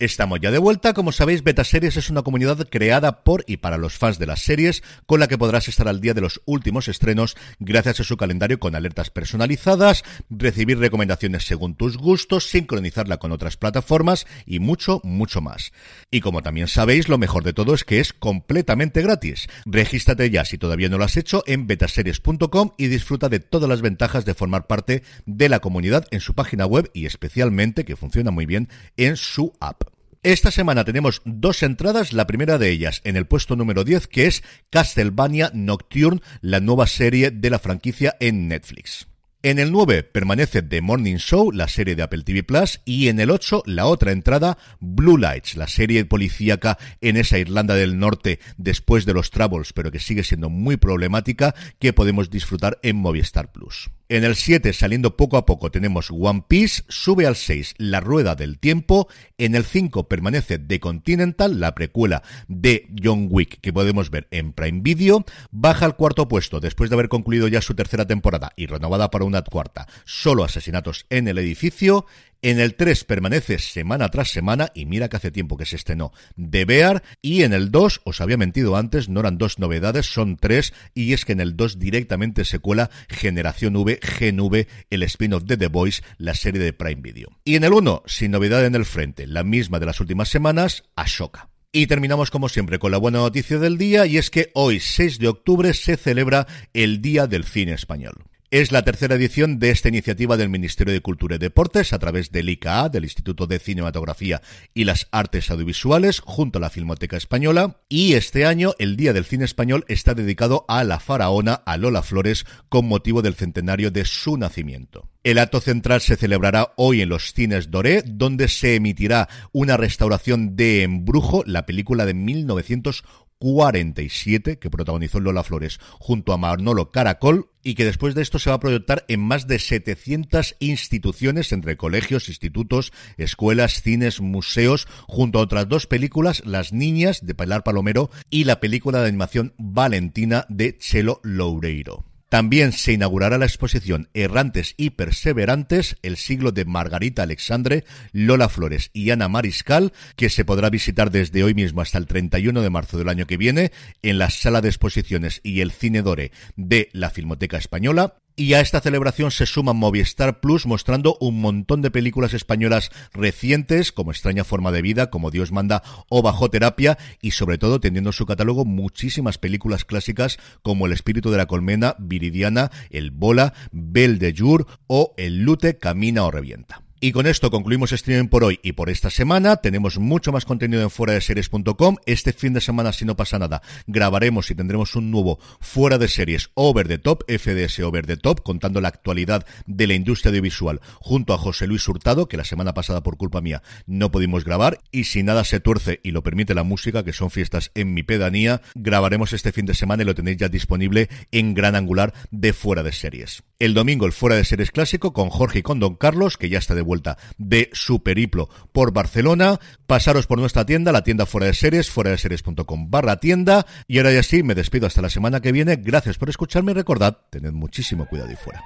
Estamos 0.00 0.40
ya 0.40 0.50
de 0.50 0.56
vuelta. 0.56 0.94
Como 0.94 1.12
sabéis, 1.12 1.44
Betaseries 1.44 1.98
es 1.98 2.08
una 2.08 2.22
comunidad 2.22 2.66
creada 2.70 3.22
por 3.22 3.44
y 3.46 3.58
para 3.58 3.76
los 3.76 3.98
fans 3.98 4.18
de 4.18 4.24
las 4.24 4.40
series, 4.40 4.82
con 5.04 5.20
la 5.20 5.28
que 5.28 5.36
podrás 5.36 5.68
estar 5.68 5.88
al 5.88 6.00
día 6.00 6.14
de 6.14 6.22
los 6.22 6.40
últimos 6.46 6.88
estrenos 6.88 7.36
gracias 7.58 8.00
a 8.00 8.04
su 8.04 8.16
calendario 8.16 8.58
con 8.58 8.74
alertas 8.74 9.10
personalizadas, 9.10 10.02
recibir 10.30 10.78
recomendaciones 10.78 11.44
según 11.44 11.74
tus 11.74 11.98
gustos, 11.98 12.48
sincronizarla 12.48 13.18
con 13.18 13.30
otras 13.30 13.58
plataformas 13.58 14.26
y 14.46 14.58
mucho, 14.58 15.02
mucho 15.04 15.42
más. 15.42 15.70
Y 16.10 16.22
como 16.22 16.42
también 16.42 16.68
sabéis, 16.68 17.10
lo 17.10 17.18
mejor 17.18 17.44
de 17.44 17.52
todo 17.52 17.74
es 17.74 17.84
que 17.84 18.00
es 18.00 18.14
completamente 18.14 19.02
gratis. 19.02 19.48
Regístrate 19.66 20.30
ya 20.30 20.46
si 20.46 20.56
todavía 20.56 20.88
no 20.88 20.96
lo 20.96 21.04
has 21.04 21.18
hecho 21.18 21.44
en 21.46 21.66
betaseries.com 21.66 22.70
y 22.78 22.86
disfruta 22.86 23.28
de 23.28 23.40
todas 23.40 23.68
las 23.68 23.82
ventajas 23.82 24.24
de 24.24 24.32
formar 24.32 24.66
parte 24.66 25.02
de 25.26 25.50
la 25.50 25.58
comunidad 25.58 26.06
en 26.10 26.20
su 26.20 26.34
página 26.34 26.64
web 26.64 26.90
y 26.94 27.04
especialmente, 27.04 27.84
que 27.84 27.96
funciona 27.96 28.30
muy 28.30 28.46
bien, 28.46 28.70
en 28.96 29.18
su 29.18 29.52
app. 29.60 29.89
Esta 30.22 30.50
semana 30.50 30.84
tenemos 30.84 31.22
dos 31.24 31.62
entradas, 31.62 32.12
la 32.12 32.26
primera 32.26 32.58
de 32.58 32.68
ellas 32.68 33.00
en 33.04 33.16
el 33.16 33.26
puesto 33.26 33.56
número 33.56 33.84
10, 33.84 34.06
que 34.06 34.26
es 34.26 34.42
Castlevania 34.68 35.50
Nocturne, 35.54 36.20
la 36.42 36.60
nueva 36.60 36.86
serie 36.86 37.30
de 37.30 37.48
la 37.48 37.58
franquicia 37.58 38.18
en 38.20 38.46
Netflix. 38.46 39.08
En 39.42 39.58
el 39.58 39.72
9 39.72 40.02
permanece 40.02 40.60
The 40.60 40.82
Morning 40.82 41.16
Show, 41.16 41.52
la 41.52 41.68
serie 41.68 41.96
de 41.96 42.02
Apple 42.02 42.22
TV 42.24 42.42
Plus, 42.42 42.82
y 42.84 43.08
en 43.08 43.18
el 43.18 43.30
8 43.30 43.62
la 43.64 43.86
otra 43.86 44.12
entrada, 44.12 44.58
Blue 44.78 45.16
Lights, 45.16 45.56
la 45.56 45.68
serie 45.68 46.04
policíaca 46.04 46.76
en 47.00 47.16
esa 47.16 47.38
Irlanda 47.38 47.74
del 47.74 47.98
Norte 47.98 48.40
después 48.58 49.06
de 49.06 49.14
los 49.14 49.30
Troubles, 49.30 49.72
pero 49.72 49.90
que 49.90 50.00
sigue 50.00 50.22
siendo 50.22 50.50
muy 50.50 50.76
problemática, 50.76 51.54
que 51.78 51.94
podemos 51.94 52.28
disfrutar 52.28 52.78
en 52.82 52.96
Movistar 52.96 53.52
Plus. 53.52 53.88
En 54.10 54.24
el 54.24 54.34
7, 54.34 54.72
saliendo 54.72 55.16
poco 55.16 55.36
a 55.36 55.46
poco, 55.46 55.70
tenemos 55.70 56.10
One 56.10 56.42
Piece, 56.48 56.82
sube 56.88 57.28
al 57.28 57.36
6 57.36 57.76
La 57.78 58.00
Rueda 58.00 58.34
del 58.34 58.58
Tiempo, 58.58 59.06
en 59.38 59.54
el 59.54 59.64
5 59.64 60.08
permanece 60.08 60.58
The 60.58 60.80
Continental, 60.80 61.60
la 61.60 61.76
precuela 61.76 62.24
de 62.48 62.88
John 63.00 63.28
Wick 63.30 63.60
que 63.60 63.72
podemos 63.72 64.10
ver 64.10 64.26
en 64.32 64.52
Prime 64.52 64.80
Video, 64.82 65.24
baja 65.52 65.84
al 65.84 65.94
cuarto 65.94 66.26
puesto 66.26 66.58
después 66.58 66.90
de 66.90 66.96
haber 66.96 67.08
concluido 67.08 67.46
ya 67.46 67.62
su 67.62 67.76
tercera 67.76 68.04
temporada 68.04 68.50
y 68.56 68.66
renovada 68.66 69.12
para 69.12 69.24
una 69.24 69.42
cuarta, 69.42 69.86
solo 70.04 70.42
asesinatos 70.42 71.06
en 71.08 71.28
el 71.28 71.38
edificio, 71.38 72.04
en 72.42 72.58
el 72.58 72.74
3 72.74 73.04
permanece 73.04 73.58
semana 73.58 74.08
tras 74.08 74.30
semana, 74.30 74.70
y 74.74 74.86
mira 74.86 75.08
que 75.08 75.16
hace 75.16 75.30
tiempo 75.30 75.56
que 75.56 75.66
se 75.66 75.76
estrenó, 75.76 76.12
The 76.36 76.64
Bear. 76.64 77.02
Y 77.20 77.42
en 77.42 77.52
el 77.52 77.70
2, 77.70 78.02
os 78.04 78.20
había 78.20 78.36
mentido 78.36 78.76
antes, 78.76 79.08
no 79.08 79.20
eran 79.20 79.38
dos 79.38 79.58
novedades, 79.58 80.06
son 80.06 80.36
tres. 80.36 80.72
Y 80.94 81.12
es 81.12 81.24
que 81.24 81.32
en 81.32 81.40
el 81.40 81.56
2 81.56 81.78
directamente 81.78 82.44
se 82.44 82.58
cuela 82.58 82.90
Generación 83.08 83.76
V, 83.76 83.98
Gen 84.02 84.40
V, 84.40 84.66
el 84.90 85.02
spin-off 85.02 85.44
de 85.44 85.56
The 85.56 85.68
Voice, 85.68 86.02
la 86.18 86.34
serie 86.34 86.60
de 86.60 86.72
Prime 86.72 87.02
Video. 87.02 87.28
Y 87.44 87.56
en 87.56 87.64
el 87.64 87.72
1, 87.72 88.02
sin 88.06 88.30
novedad 88.30 88.64
en 88.64 88.74
el 88.74 88.84
frente, 88.84 89.26
la 89.26 89.44
misma 89.44 89.78
de 89.78 89.86
las 89.86 90.00
últimas 90.00 90.28
semanas, 90.28 90.84
Ashoka. 90.96 91.50
Y 91.72 91.86
terminamos 91.86 92.32
como 92.32 92.48
siempre 92.48 92.80
con 92.80 92.90
la 92.90 92.98
buena 92.98 93.18
noticia 93.18 93.58
del 93.58 93.78
día 93.78 94.04
y 94.04 94.16
es 94.16 94.30
que 94.30 94.50
hoy 94.54 94.80
6 94.80 95.20
de 95.20 95.28
octubre 95.28 95.72
se 95.72 95.96
celebra 95.96 96.48
el 96.72 97.00
Día 97.00 97.28
del 97.28 97.44
Cine 97.44 97.74
Español. 97.74 98.29
Es 98.52 98.72
la 98.72 98.82
tercera 98.82 99.14
edición 99.14 99.60
de 99.60 99.70
esta 99.70 99.90
iniciativa 99.90 100.36
del 100.36 100.48
Ministerio 100.48 100.92
de 100.92 101.00
Cultura 101.00 101.36
y 101.36 101.38
Deportes 101.38 101.92
a 101.92 102.00
través 102.00 102.32
del 102.32 102.48
ICA, 102.48 102.88
del 102.88 103.04
Instituto 103.04 103.46
de 103.46 103.60
Cinematografía 103.60 104.42
y 104.74 104.82
las 104.82 105.06
Artes 105.12 105.52
Audiovisuales, 105.52 106.18
junto 106.18 106.58
a 106.58 106.60
la 106.60 106.68
Filmoteca 106.68 107.16
Española. 107.16 107.76
Y 107.88 108.14
este 108.14 108.46
año 108.46 108.72
el 108.80 108.96
Día 108.96 109.12
del 109.12 109.24
Cine 109.24 109.44
Español 109.44 109.84
está 109.86 110.14
dedicado 110.14 110.64
a 110.66 110.82
la 110.82 110.98
faraona, 110.98 111.62
a 111.64 111.76
Lola 111.76 112.02
Flores, 112.02 112.44
con 112.68 112.88
motivo 112.88 113.22
del 113.22 113.36
centenario 113.36 113.92
de 113.92 114.04
su 114.04 114.36
nacimiento. 114.36 115.08
El 115.22 115.38
acto 115.38 115.60
central 115.60 116.00
se 116.00 116.16
celebrará 116.16 116.72
hoy 116.76 117.02
en 117.02 117.10
los 117.10 117.32
cines 117.32 117.70
Doré, 117.70 118.02
donde 118.04 118.48
se 118.48 118.74
emitirá 118.74 119.28
una 119.52 119.76
restauración 119.76 120.56
de 120.56 120.82
Embrujo, 120.82 121.44
la 121.46 121.66
película 121.66 122.04
de 122.04 122.14
1940 122.14 123.29
47 123.40 124.58
que 124.58 124.70
protagonizó 124.70 125.18
Lola 125.18 125.42
Flores 125.42 125.80
junto 125.98 126.32
a 126.32 126.36
Manolo 126.36 126.90
Caracol 126.90 127.50
y 127.64 127.74
que 127.74 127.86
después 127.86 128.14
de 128.14 128.22
esto 128.22 128.38
se 128.38 128.50
va 128.50 128.56
a 128.56 128.60
proyectar 128.60 129.04
en 129.08 129.20
más 129.20 129.46
de 129.46 129.58
700 129.58 130.56
instituciones 130.60 131.50
entre 131.52 131.76
colegios, 131.76 132.28
institutos, 132.28 132.92
escuelas, 133.16 133.82
cines, 133.82 134.20
museos, 134.20 134.86
junto 135.08 135.38
a 135.38 135.42
otras 135.42 135.68
dos 135.68 135.86
películas, 135.86 136.42
Las 136.44 136.72
Niñas 136.72 137.24
de 137.26 137.34
Pilar 137.34 137.64
Palomero 137.64 138.10
y 138.28 138.44
la 138.44 138.60
película 138.60 139.00
de 139.00 139.08
animación 139.08 139.54
Valentina 139.56 140.44
de 140.48 140.76
Chelo 140.76 141.20
Loureiro. 141.22 142.09
También 142.30 142.70
se 142.70 142.92
inaugurará 142.92 143.38
la 143.38 143.44
exposición 143.44 144.08
Errantes 144.14 144.74
y 144.76 144.90
Perseverantes, 144.90 145.96
el 146.02 146.16
siglo 146.16 146.52
de 146.52 146.64
Margarita 146.64 147.24
Alexandre, 147.24 147.84
Lola 148.12 148.48
Flores 148.48 148.90
y 148.92 149.10
Ana 149.10 149.28
Mariscal, 149.28 149.92
que 150.14 150.30
se 150.30 150.44
podrá 150.44 150.70
visitar 150.70 151.10
desde 151.10 151.42
hoy 151.42 151.54
mismo 151.54 151.80
hasta 151.80 151.98
el 151.98 152.06
31 152.06 152.62
de 152.62 152.70
marzo 152.70 152.98
del 152.98 153.08
año 153.08 153.26
que 153.26 153.36
viene 153.36 153.72
en 154.02 154.18
la 154.18 154.30
sala 154.30 154.60
de 154.60 154.68
exposiciones 154.68 155.40
y 155.42 155.60
el 155.60 155.72
Cine 155.72 156.02
Dore 156.02 156.30
de 156.54 156.88
la 156.92 157.10
Filmoteca 157.10 157.58
Española. 157.58 158.14
Y 158.40 158.54
a 158.54 158.62
esta 158.62 158.80
celebración 158.80 159.30
se 159.30 159.44
suma 159.44 159.74
Movistar 159.74 160.40
Plus 160.40 160.64
mostrando 160.64 161.18
un 161.20 161.42
montón 161.42 161.82
de 161.82 161.90
películas 161.90 162.32
españolas 162.32 162.90
recientes, 163.12 163.92
como 163.92 164.12
Extraña 164.12 164.44
Forma 164.44 164.72
de 164.72 164.80
Vida, 164.80 165.10
como 165.10 165.30
Dios 165.30 165.52
manda 165.52 165.82
o 166.08 166.22
Bajo 166.22 166.48
Terapia, 166.48 166.96
y 167.20 167.32
sobre 167.32 167.58
todo 167.58 167.80
teniendo 167.80 168.08
en 168.08 168.14
su 168.14 168.24
catálogo 168.24 168.64
muchísimas 168.64 169.36
películas 169.36 169.84
clásicas 169.84 170.38
como 170.62 170.86
El 170.86 170.92
Espíritu 170.92 171.30
de 171.30 171.36
la 171.36 171.44
Colmena, 171.44 171.96
Viridiana, 171.98 172.70
El 172.88 173.10
Bola, 173.10 173.52
Bel 173.72 174.18
de 174.18 174.34
Jour 174.34 174.66
o 174.86 175.12
El 175.18 175.42
Lute 175.42 175.76
Camina 175.76 176.24
o 176.24 176.30
Revienta. 176.30 176.80
Y 177.02 177.12
con 177.12 177.26
esto 177.26 177.50
concluimos 177.50 177.92
streaming 177.92 178.28
por 178.28 178.44
hoy 178.44 178.60
y 178.62 178.72
por 178.72 178.90
esta 178.90 179.08
semana. 179.08 179.56
Tenemos 179.56 179.98
mucho 179.98 180.32
más 180.32 180.44
contenido 180.44 180.82
en 180.82 180.90
fuera 180.90 181.14
de 181.14 181.22
series.com. 181.22 181.96
Este 182.04 182.34
fin 182.34 182.52
de 182.52 182.60
semana, 182.60 182.92
si 182.92 183.06
no 183.06 183.16
pasa 183.16 183.38
nada, 183.38 183.62
grabaremos 183.86 184.50
y 184.50 184.54
tendremos 184.54 184.94
un 184.96 185.10
nuevo 185.10 185.38
fuera 185.60 185.96
de 185.96 186.08
series 186.08 186.50
Over 186.52 186.88
the 186.88 186.98
Top, 186.98 187.24
FDS 187.26 187.78
Over 187.78 188.04
the 188.04 188.18
Top, 188.18 188.42
contando 188.42 188.82
la 188.82 188.88
actualidad 188.88 189.46
de 189.64 189.86
la 189.86 189.94
industria 189.94 190.28
audiovisual 190.28 190.82
junto 190.96 191.32
a 191.32 191.38
José 191.38 191.66
Luis 191.66 191.88
Hurtado, 191.88 192.28
que 192.28 192.36
la 192.36 192.44
semana 192.44 192.74
pasada 192.74 193.02
por 193.02 193.16
culpa 193.16 193.40
mía 193.40 193.62
no 193.86 194.10
pudimos 194.10 194.44
grabar. 194.44 194.80
Y 194.92 195.04
si 195.04 195.22
nada 195.22 195.44
se 195.44 195.58
tuerce 195.58 196.00
y 196.02 196.10
lo 196.10 196.22
permite 196.22 196.54
la 196.54 196.64
música, 196.64 197.02
que 197.02 197.14
son 197.14 197.30
fiestas 197.30 197.70
en 197.74 197.94
mi 197.94 198.02
pedanía, 198.02 198.60
grabaremos 198.74 199.32
este 199.32 199.52
fin 199.52 199.64
de 199.64 199.72
semana 199.72 200.02
y 200.02 200.06
lo 200.06 200.14
tenéis 200.14 200.36
ya 200.36 200.50
disponible 200.50 201.08
en 201.32 201.54
gran 201.54 201.76
angular 201.76 202.12
de 202.30 202.52
fuera 202.52 202.82
de 202.82 202.92
series. 202.92 203.42
El 203.60 203.74
domingo 203.74 204.06
el 204.06 204.12
fuera 204.12 204.36
de 204.36 204.44
series 204.46 204.70
clásico 204.70 205.12
con 205.12 205.28
Jorge 205.28 205.58
y 205.58 205.62
con 205.62 205.80
Don 205.80 205.94
Carlos, 205.94 206.38
que 206.38 206.48
ya 206.48 206.58
está 206.58 206.74
de 206.74 206.80
vuelta 206.80 207.18
de 207.36 207.68
su 207.74 208.02
periplo 208.02 208.48
por 208.72 208.90
Barcelona. 208.90 209.60
Pasaros 209.86 210.26
por 210.26 210.38
nuestra 210.38 210.64
tienda, 210.64 210.92
la 210.92 211.04
tienda 211.04 211.26
fuera 211.26 211.46
de 211.46 211.52
series, 211.52 211.90
fuera 211.90 212.10
de 212.10 212.16
series.com 212.16 212.90
barra 212.90 213.18
tienda. 213.18 213.66
Y 213.86 213.98
ahora 213.98 214.12
ya 214.12 214.22
sí, 214.22 214.42
me 214.42 214.54
despido 214.54 214.86
hasta 214.86 215.02
la 215.02 215.10
semana 215.10 215.40
que 215.40 215.52
viene. 215.52 215.76
Gracias 215.76 216.16
por 216.16 216.30
escucharme 216.30 216.72
y 216.72 216.74
recordad, 216.74 217.18
tened 217.28 217.52
muchísimo 217.52 218.06
cuidado 218.06 218.32
y 218.32 218.36
fuera. 218.36 218.64